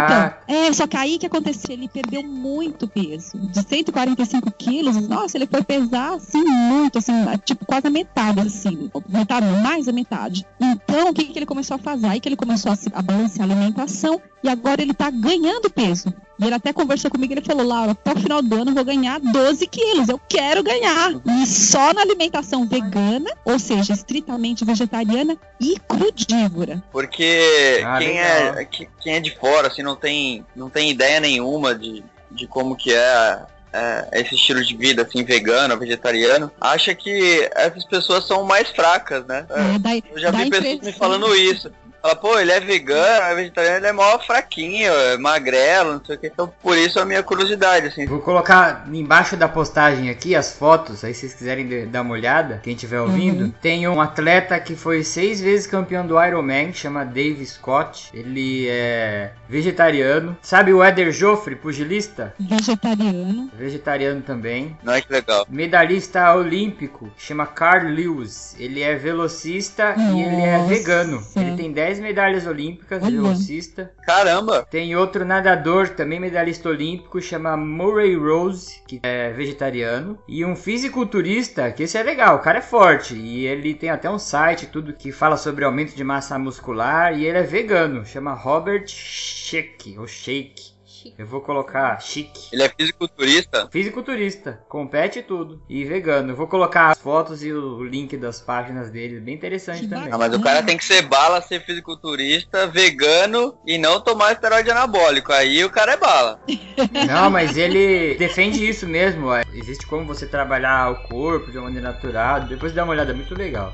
[0.47, 1.75] Então, é, só que aí o que aconteceu?
[1.75, 3.37] Ele perdeu muito peso.
[3.37, 8.89] De 145 quilos, nossa, ele foi pesar assim muito, assim, tipo quase a metade, assim.
[9.09, 10.45] Metade, mais a metade.
[10.59, 12.07] Então, o que, que ele começou a fazer?
[12.07, 15.69] Aí que ele começou a, se, a balancear a alimentação e agora ele tá ganhando
[15.69, 16.13] peso.
[16.39, 18.85] E ele até conversou comigo, ele falou, Laura, até o final do ano eu vou
[18.85, 21.11] ganhar 12 quilos, eu quero ganhar.
[21.41, 26.81] E só na alimentação vegana, ou seja, estritamente vegetariana e crudívora.
[26.91, 31.19] Porque Ah, quem, é, que- quem é de fora, assim, não tem, não tem ideia
[31.19, 36.93] nenhuma de, de como que é, é, esse estilo de vida, assim, vegano, vegetariano, acha
[36.95, 39.45] que essas pessoas são mais fracas, né?
[39.49, 41.71] É, daí, Eu já vi pessoas me falando isso.
[42.01, 46.15] Fala, pô, ele é vegano, é vegetariano, ele é mó fraquinho, é magrelo, não sei
[46.15, 46.27] o que.
[46.27, 48.05] Então, por isso a minha curiosidade, assim.
[48.05, 52.59] Vou colocar embaixo da postagem aqui as fotos, aí se vocês quiserem dar uma olhada,
[52.63, 53.45] quem estiver ouvindo.
[53.45, 53.53] Uhum.
[53.61, 58.09] Tem um atleta que foi seis vezes campeão do Ironman, chama Dave Scott.
[58.13, 60.37] Ele é vegetariano.
[60.41, 62.33] Sabe o Eder Joffre, pugilista?
[62.39, 63.51] vegetariano.
[63.53, 64.77] Vegetariano também.
[64.83, 65.45] Não é que legal.
[65.49, 68.55] Medalhista olímpico, chama Carl Lewis.
[68.59, 70.69] Ele é velocista e ele é Nossa.
[70.69, 71.23] vegano.
[71.35, 73.13] Ele tem 10 medalhas olímpicas, Olha.
[73.13, 73.93] velocista.
[74.05, 74.67] Caramba!
[74.69, 80.19] Tem outro nadador, também medalhista olímpico, chama Murray Rose, que é vegetariano.
[80.27, 83.15] E um fisiculturista, que esse é legal, o cara é forte.
[83.15, 87.17] E ele tem até um site, tudo que fala sobre aumento de massa muscular.
[87.17, 90.78] E ele é vegano, chama Robert Shake, ou Shake.
[90.99, 91.13] Chique.
[91.17, 92.49] Eu vou colocar chique.
[92.51, 93.69] Ele é fisiculturista?
[93.71, 95.61] Fisiculturista, compete tudo.
[95.69, 96.31] E vegano.
[96.31, 99.19] Eu vou colocar as fotos e o link das páginas dele.
[99.19, 100.09] Bem interessante Que também.
[100.11, 104.69] Ah, mas o cara tem que ser bala, ser fisiculturista, vegano e não tomar esteroide
[104.69, 105.31] anabólico.
[105.31, 106.41] Aí o cara é bala.
[107.07, 109.27] Não, mas ele defende isso mesmo.
[109.27, 109.41] ó.
[109.53, 112.41] Existe como você trabalhar o corpo de uma maneira natural.
[112.41, 113.71] Depois dá uma olhada, é muito legal.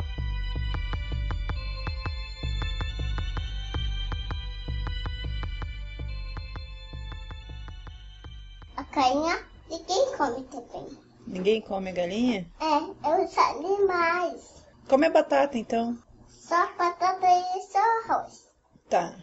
[8.95, 9.37] A carinha
[9.69, 10.97] de quem come também.
[11.27, 12.47] Ninguém come galinha?
[12.61, 14.63] É, é os animais.
[14.87, 15.97] Come a batata, então.
[16.29, 18.45] Só batata e só arroz.
[18.89, 19.13] Tá.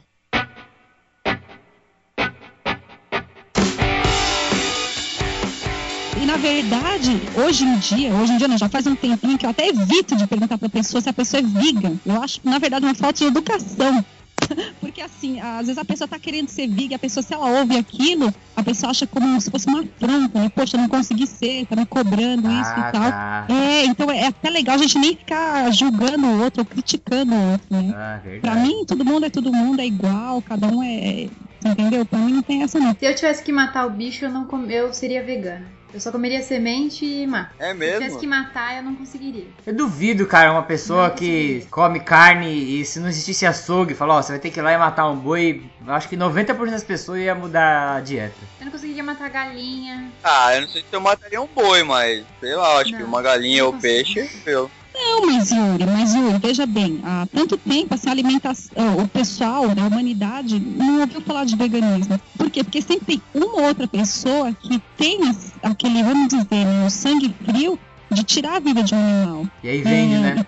[6.21, 9.47] E na verdade, hoje em dia, hoje em dia não, já faz um tempinho que
[9.47, 11.99] eu até evito de perguntar pra pessoa se a pessoa é vegan.
[12.05, 14.05] Eu acho, na verdade, uma falta de educação.
[14.81, 17.77] Porque assim, às vezes a pessoa tá querendo ser vegan, a pessoa, se ela ouve
[17.77, 20.49] aquilo, a pessoa acha como se fosse uma afronta, né?
[20.55, 23.11] Poxa, eu não consegui ser, tá me cobrando isso Ah, e tal.
[23.11, 23.47] tá.
[23.49, 27.53] É, então é até legal a gente nem ficar julgando o outro ou criticando o
[27.53, 27.93] outro, né?
[27.95, 31.29] Ah, Pra mim, todo mundo é todo mundo, é igual, cada um é.
[31.65, 32.05] Entendeu?
[32.07, 32.93] Pra mim não tem essa não.
[32.95, 34.65] Se eu tivesse que matar o bicho, eu não com...
[34.67, 35.67] eu seria vegana.
[35.95, 37.55] Eu só comeria semente e mato.
[37.59, 38.21] É Se eu tivesse mesmo?
[38.21, 39.45] que matar, eu não conseguiria.
[39.67, 42.49] Eu duvido, cara, uma pessoa que come carne
[42.81, 45.07] e se não existisse açougue, fala, ó, você vai ter que ir lá e matar
[45.11, 45.63] um boi.
[45.87, 48.35] Eu acho que 90% das pessoas ia mudar a dieta.
[48.59, 50.11] Eu não conseguiria matar galinha.
[50.25, 53.09] Ah, eu não sei se eu mataria um boi, mas sei lá, acho que Não,
[53.09, 53.93] uma galinha ou consigo.
[53.93, 54.71] peixe, eu.
[55.05, 59.67] Não, mas Yuri, mas Yuri, veja bem, há tanto tempo assim, a alimentação, o pessoal,
[59.69, 62.21] né, a humanidade, não ouviu falar de veganismo.
[62.39, 62.63] Por quê?
[62.63, 65.19] Porque sempre tem uma ou outra pessoa que tem
[65.63, 67.79] aquele, vamos dizer, né, o sangue frio
[68.11, 69.47] de tirar a vida de um animal.
[69.63, 70.47] E aí vende, É, né?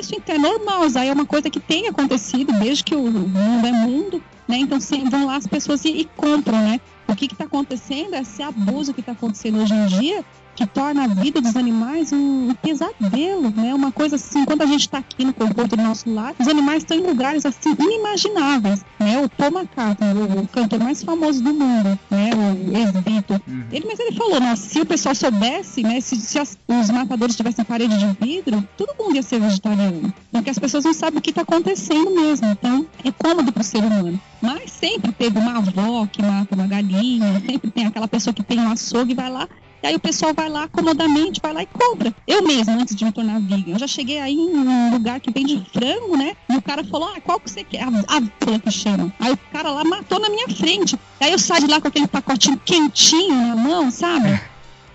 [0.00, 3.66] Isso, então é normal, aí é uma coisa que tem acontecido desde que o mundo
[3.66, 4.58] é mundo, né?
[4.58, 6.80] Então sempre vão lá as pessoas e, e compram, né?
[7.08, 10.24] O que está acontecendo é esse abuso que está acontecendo hoje em dia,
[10.56, 13.74] que torna a vida dos animais um, pesadelo, né?
[13.74, 16.78] Uma coisa assim, quando a gente está aqui no conforto do nosso lar, os animais
[16.78, 19.20] estão em lugares assim inimagináveis, né?
[19.22, 22.30] O Paul McCartney, o, o cantor mais famoso do mundo, né?
[22.34, 23.40] O ex-Beatle,
[23.70, 27.36] ele, mas ele falou, nossa, se o pessoal soubesse, né, se, se as- os matadores
[27.36, 30.12] tivessem parede de vidro, todo mundo ia ser vegetariano.
[30.32, 32.46] Porque as pessoas não sabem o que está acontecendo mesmo.
[32.48, 34.18] Então, é cômodo para o ser humano.
[34.40, 38.58] Mas sempre teve uma avó que mata uma galinha, sempre tem aquela pessoa que tem
[38.58, 39.48] um açougue e vai lá.
[39.86, 42.12] E aí o pessoal vai lá comodamente, vai lá e compra.
[42.26, 45.30] Eu mesmo, antes de me tornar vegan, eu já cheguei aí em um lugar que
[45.30, 46.36] vende frango, né?
[46.48, 47.84] E o cara falou, ah, qual que você quer?
[47.84, 49.12] A ávila que chama.
[49.20, 50.98] Aí o cara lá matou na minha frente.
[51.20, 54.40] Aí eu saí de lá com aquele pacotinho quentinho na mão, sabe?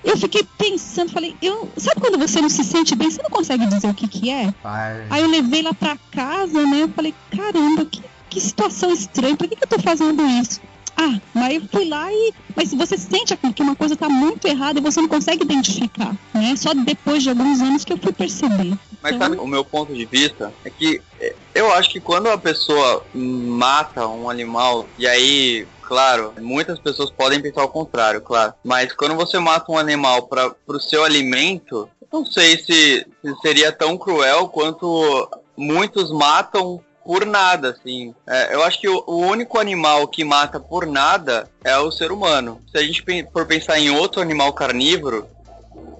[0.04, 3.66] Eu fiquei pensando, falei, eu, sabe quando você não se sente bem, você não consegue
[3.68, 4.54] dizer o que que é?
[4.62, 5.06] Vai.
[5.10, 6.82] Aí eu levei lá pra casa, né?
[6.84, 10.60] Eu falei, caramba, que, que situação estranha, por que, que eu tô fazendo isso?
[10.98, 12.34] Ah, mas eu fui lá e.
[12.56, 16.56] Mas você sente que uma coisa tá muito errada e você não consegue identificar, né?
[16.56, 18.78] Só depois de alguns anos que eu fui perceber.
[19.02, 22.28] Mas Então- sabe, o meu ponto de vista é que é, eu acho que quando
[22.30, 28.54] a pessoa mata um animal, e aí, claro, muitas pessoas podem pensar o contrário, claro,
[28.64, 33.72] mas quando você mata um animal para o seu alimento, não sei se, se seria
[33.72, 35.28] tão cruel quanto
[35.58, 38.14] muitos matam por nada, assim.
[38.28, 42.12] É, eu acho que o, o único animal que mata por nada é o ser
[42.12, 42.62] humano.
[42.72, 45.28] Se a gente for pensar em outro animal carnívoro,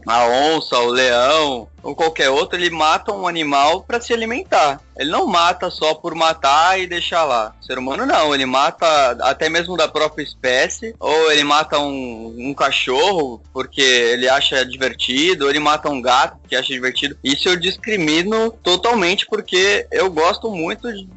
[0.08, 4.82] a onça, o leão, ou qualquer outro, ele mata um animal para se alimentar.
[4.98, 7.54] Ele não mata só por matar e deixar lá.
[7.60, 8.86] O ser humano não, ele mata
[9.22, 15.46] até mesmo da própria espécie, ou ele mata um, um cachorro porque ele acha divertido,
[15.46, 17.18] ou ele mata um gato que acha divertido.
[17.24, 21.08] Isso eu discrimino totalmente porque eu gosto muito de,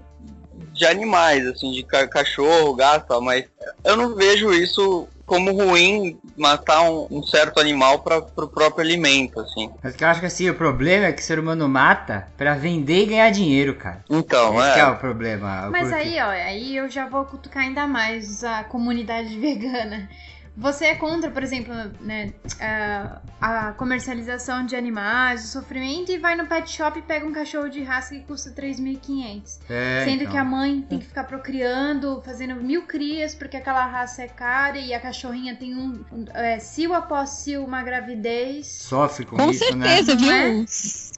[0.72, 3.44] de animais, assim, de ca- cachorro, gato, mas
[3.84, 9.40] eu não vejo isso como ruim matar um, um certo animal para o próprio alimento,
[9.40, 9.70] assim.
[9.82, 13.02] Mas eu acho que assim, o problema é que o ser humano mata pra vender
[13.02, 14.04] e ganhar dinheiro, cara.
[14.10, 14.86] Então, Esse que é é.
[14.88, 15.68] o problema.
[15.70, 20.08] Mas Porque- aí, ó, aí eu já vou cutucar ainda mais a comunidade vegana.
[20.56, 26.36] Você é contra, por exemplo, né, a, a comercialização de animais, o sofrimento, e vai
[26.36, 29.58] no pet shop e pega um cachorro de raça que custa 3.500.
[29.68, 30.32] É, Sendo então.
[30.32, 34.78] que a mãe tem que ficar procriando, fazendo mil crias, porque aquela raça é cara
[34.78, 38.66] e a cachorrinha tem um, um é, cio após cio uma gravidez.
[38.66, 40.02] Sofre com, Com isso, né?
[40.02, 40.52] certeza, Não é?
[40.52, 40.64] viu?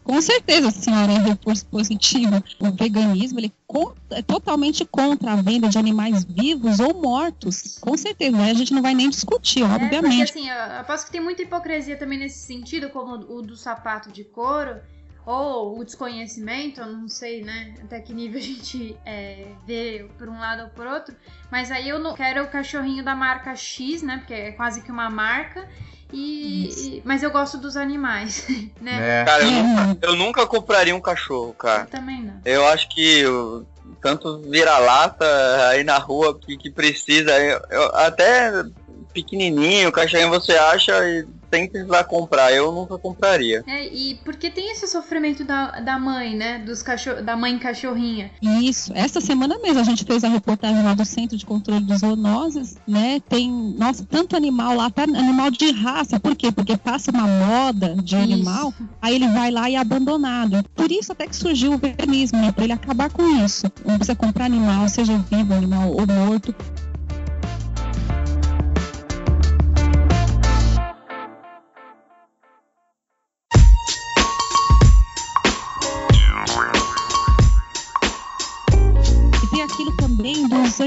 [0.07, 2.40] Com certeza, senhora, é reforço positivo.
[2.61, 3.52] O veganismo ele
[4.11, 7.76] é totalmente contra a venda de animais vivos ou mortos.
[7.80, 10.30] Com certeza, aí a gente não vai nem discutir, É, porque obviamente.
[10.30, 14.22] assim, eu aposto que tem muita hipocrisia também nesse sentido, como o do sapato de
[14.22, 14.76] couro.
[15.27, 20.29] Ou o desconhecimento, eu não sei, né, até que nível a gente é, vê por
[20.29, 21.16] um lado ou por outro,
[21.51, 24.91] mas aí eu não quero o cachorrinho da marca X, né, porque é quase que
[24.93, 25.66] uma marca,
[26.12, 28.47] e, e- mas eu gosto dos animais,
[28.81, 29.22] né?
[29.22, 29.24] É.
[29.24, 31.87] Cara, eu nunca, eu nunca compraria um cachorro, Eu cara.
[31.87, 32.41] também não.
[32.45, 33.66] Eu acho que o-
[34.01, 35.24] tanto vira-lata
[35.70, 38.53] aí na rua que, que precisa, eu- eu- até
[39.12, 42.53] pequenininho, cachorrinho você acha e sem precisar comprar.
[42.53, 43.62] Eu nunca compraria.
[43.66, 48.30] É, e porque tem esse sofrimento da, da mãe, né, dos cachorro, da mãe cachorrinha.
[48.42, 48.92] Isso.
[48.94, 52.76] Essa semana mesmo a gente fez a reportagem lá do Centro de Controle de Zoonoses,
[52.86, 53.20] né?
[53.28, 56.18] Tem, nossa, tanto animal lá, até animal de raça.
[56.20, 56.51] Por quê?
[56.53, 58.24] Porque passa uma moda de Isso.
[58.24, 60.64] animal, aí ele vai lá e é abandonado.
[60.74, 62.53] Por isso até que surgiu o veganismo, né?
[62.53, 63.66] Pra ele acabar com isso.
[63.84, 66.55] Não precisa comprar animal, seja vivo, animal ou morto.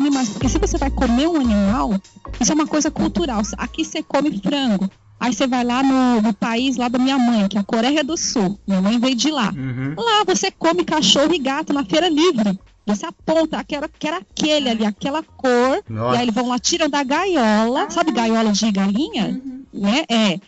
[0.10, 1.93] Animais, porque se você vai comer um animal,
[2.39, 3.41] isso é uma coisa cultural.
[3.57, 4.89] Aqui você come frango.
[5.20, 8.03] Aí você vai lá no, no país lá da minha mãe, que é a Coreia
[8.03, 8.57] do Sul.
[8.66, 9.53] Minha mãe veio de lá.
[9.55, 9.93] Uhum.
[9.97, 12.57] Lá você come cachorro e gato na feira livre.
[12.86, 15.84] Você aponta, quero, quero aquele ali, aquela cor.
[15.88, 16.18] E Nossa.
[16.18, 17.89] aí eles vão lá, tiram da gaiola.
[17.89, 19.41] Sabe gaiola de galinha?
[19.43, 19.64] Uhum.
[19.74, 20.05] né?
[20.10, 20.39] É.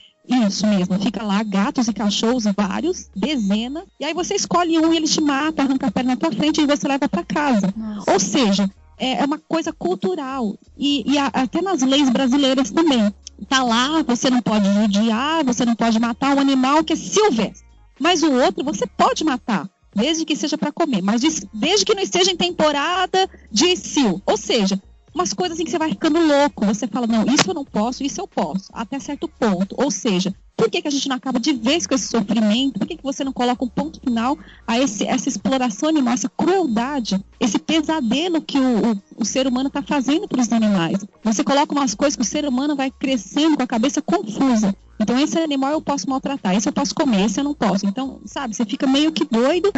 [0.48, 4.98] Isso mesmo, fica lá gatos e cachorros, vários, dezenas, e aí você escolhe um e
[4.98, 7.74] ele te mata, arranca a perna na tua frente e você leva para casa.
[7.76, 8.12] Nossa.
[8.12, 8.70] Ou seja,
[9.04, 10.56] é é uma coisa cultural.
[10.78, 13.14] E, e a- até nas leis brasileiras também.
[13.50, 17.66] Tá lá, você não pode judiar, você não pode matar um animal que é silvestre.
[18.00, 21.96] Mas o outro você pode matar, desde que seja para comer, mas des- desde que
[21.96, 24.22] não esteja em temporada de cio.
[24.26, 24.80] Ou seja,
[25.14, 26.66] umas coisas assim que você vai ficando louco.
[26.66, 29.76] Você fala, não, isso eu não posso, isso eu posso, até certo ponto.
[29.78, 32.78] Ou seja, por que, que a gente não acaba de vez com esse sofrimento?
[32.78, 34.38] Por que, que você não coloca um ponto final
[34.68, 39.70] a esse- essa exploração animal, essa crueldade, esse pesadelo que o, o- o ser humano
[39.70, 41.00] está fazendo para os animais?
[41.24, 44.76] Você coloca umas coisas que o ser humano vai crescendo com a cabeça confusa.
[45.00, 47.88] Então, esse animal eu posso maltratar, esse eu posso comer, esse eu não posso.
[47.88, 49.72] Então, sabe, você fica meio que doido.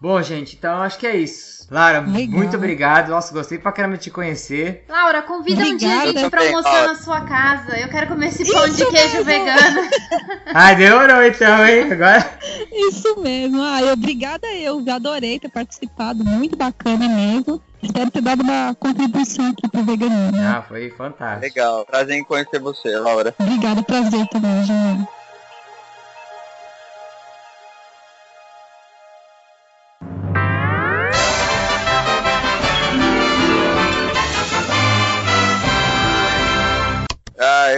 [0.00, 1.60] Bom, gente, então acho que é isso.
[1.70, 2.38] Lara, Legal.
[2.38, 3.10] muito obrigado.
[3.10, 4.84] Nossa, gostei pra caramba de te conhecer.
[4.88, 6.20] Laura, convida um dia a Obrigada.
[6.20, 7.78] gente pra almoçar na sua casa.
[7.78, 9.24] Eu quero comer esse pão de Isso queijo mesmo.
[9.24, 9.88] vegano.
[10.52, 11.92] Ai, demorou então, hein?
[11.92, 12.38] Agora.
[12.72, 13.62] Isso mesmo.
[13.62, 17.62] Ah, eu, obrigada eu, adorei ter participado, muito bacana mesmo.
[17.82, 20.40] Espero ter dado uma contribuição aqui pro veganismo.
[20.40, 21.42] Ah, foi fantástico.
[21.42, 21.84] Legal.
[21.84, 23.32] Prazer em conhecer você, Laura.
[23.38, 25.08] Obrigada, prazer também, Juliana.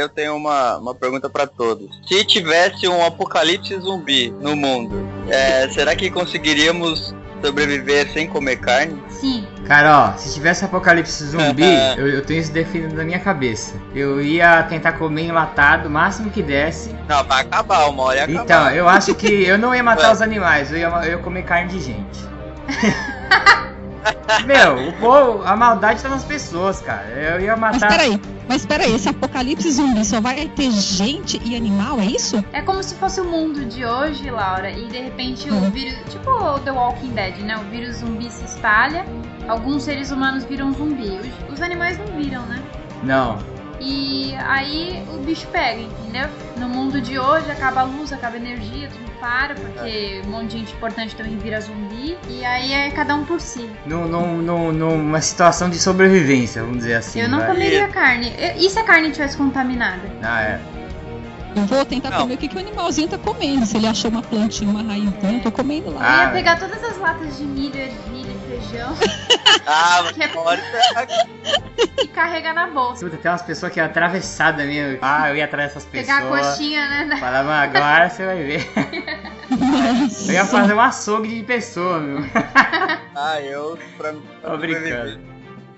[0.03, 1.89] Eu tenho uma, uma pergunta pra todos.
[2.07, 9.03] Se tivesse um apocalipse zumbi no mundo, é, será que conseguiríamos sobreviver sem comer carne?
[9.09, 9.47] Sim.
[9.67, 11.65] Cara, ó, se tivesse apocalipse zumbi,
[11.97, 13.75] eu, eu tenho isso definido na minha cabeça.
[13.95, 16.95] Eu ia tentar comer enlatado o máximo que desse.
[17.09, 18.45] Não, vai acabar, uma hora ia acabar.
[18.45, 21.43] Então, eu acho que eu não ia matar os animais, eu ia, eu ia comer
[21.43, 22.33] carne de gente.
[24.47, 27.05] Meu, o povo, a maldade tá nas pessoas, cara.
[27.09, 27.89] Eu ia Mas matar.
[27.89, 32.45] peraí, mas peraí, esse apocalipse zumbi só vai ter gente e animal, é isso?
[32.53, 35.71] É como se fosse o mundo de hoje, Laura, e de repente o Hum.
[35.71, 35.95] vírus.
[36.11, 37.57] Tipo o The Walking Dead, né?
[37.57, 39.05] O vírus zumbi se espalha,
[39.49, 41.19] alguns seres humanos viram zumbi.
[41.49, 42.63] Os, os animais não viram, né?
[43.03, 43.39] Não.
[43.85, 46.29] E aí o bicho pega, entendeu?
[46.57, 50.53] No mundo de hoje acaba a luz, acaba a energia, tudo para, porque um monte
[50.53, 52.17] de gente importante também vira zumbi.
[52.29, 53.69] E aí é cada um por si.
[53.85, 57.21] Num, num, num- numa situação de sobrevivência, vamos dizer assim.
[57.21, 57.49] eu não vai.
[57.49, 58.33] comeria carne.
[58.57, 60.03] E se a carne tivesse contaminada?
[60.23, 60.61] Ah, é.
[61.55, 62.21] Eu vou tentar Não.
[62.23, 63.67] comer o que, que o animalzinho tá comendo.
[63.67, 66.01] Se ele achou uma plantinha, uma raizinha, eu tô comendo lá.
[66.01, 68.95] Eu Ah, ia pegar todas as latas de milho, ervilha, feijão
[69.67, 73.05] Ah, é- você- e carregar na bolsa.
[73.05, 74.99] Puta, tem umas pessoas que é atravessada mesmo.
[75.03, 76.19] Ah, eu ia atrás dessas pessoas.
[76.19, 77.17] Pegar a coxinha, né?
[77.17, 78.71] Falava, agora você vai ver.
[80.27, 82.25] Eu ia fazer um açougue de pessoa, meu.
[83.15, 85.21] Ah, eu, pra, pra Tô sobreviver, brincando.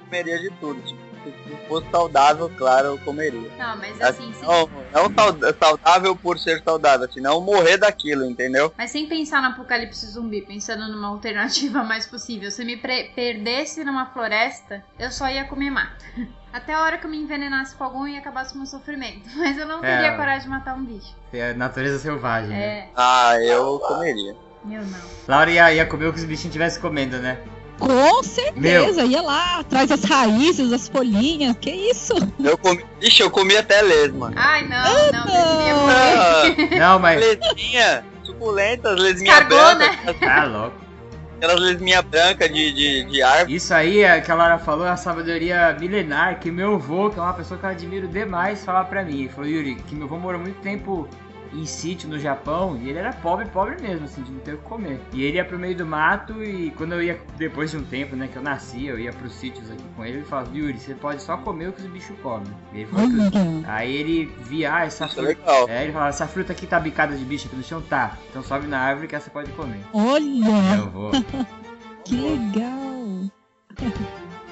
[0.05, 0.81] comeria de tudo.
[0.83, 3.51] Tipo, se fosse saudável, claro, eu comeria.
[3.59, 4.43] Não, mas assim, sim.
[4.47, 8.73] Não, não sauda- saudável por ser saudável, senão morrer daquilo, entendeu?
[8.77, 12.51] Mas sem pensar no apocalipse zumbi, pensando numa alternativa mais possível.
[12.51, 16.05] Se eu me perdesse numa floresta, eu só ia comer mato.
[16.53, 19.29] Até a hora que eu me envenenasse com algum e acabasse com o meu sofrimento.
[19.37, 20.17] Mas eu não teria É.
[20.17, 21.15] coragem de matar um bicho.
[21.33, 22.51] É a natureza selvagem.
[22.51, 22.65] né?
[22.65, 24.37] É, Ah, eu comeria.
[24.65, 24.99] meu não.
[25.27, 27.39] Laura ia, ia comer o que os bichinhos estivessem comendo, né?
[27.79, 32.15] Com certeza, ia lá, atrás das raízes, as folhinhas, que isso?
[32.43, 32.85] Eu comi.
[33.03, 34.33] Ixi, eu comi até lesma.
[34.37, 36.75] Ai, não, não, Deus me livre.
[36.75, 37.21] Ah, Não, mas.
[37.21, 39.97] lesminha, suculentas, lesminha Escargot, branca.
[40.07, 40.15] né?
[40.21, 40.85] Tá louco.
[41.37, 43.55] Aquelas lesminha branca de, de, de árvore.
[43.57, 47.19] Isso aí, é que a Laura falou, é a sabedoria milenar que meu avô, que
[47.19, 49.21] é uma pessoa que eu admiro demais, fala pra mim.
[49.23, 51.07] Ele falou, Yuri, que meu avô morou muito tempo
[51.55, 54.59] em sítio no Japão e ele era pobre, pobre mesmo, assim, de não ter o
[54.59, 55.01] que comer.
[55.13, 58.17] E ele ia pro meio do mato e quando eu ia, depois de um tempo,
[58.17, 60.95] né, que eu nasci, eu ia pros sítios aqui com ele, ele falava, Yuri, você
[60.95, 62.47] pode só comer o que os bichos comem.
[62.73, 65.41] E ele falou que os- Olha, Aí ele via, ah, essa Isso é fruta.
[65.41, 65.69] legal.
[65.69, 67.81] É, ele falava, essa fruta aqui tá bicada de bicho aqui no chão?
[67.83, 68.17] Tá.
[68.31, 69.81] Então sobe na árvore que essa pode comer.
[69.93, 71.11] olha, Eu vou.
[72.05, 73.31] que legal.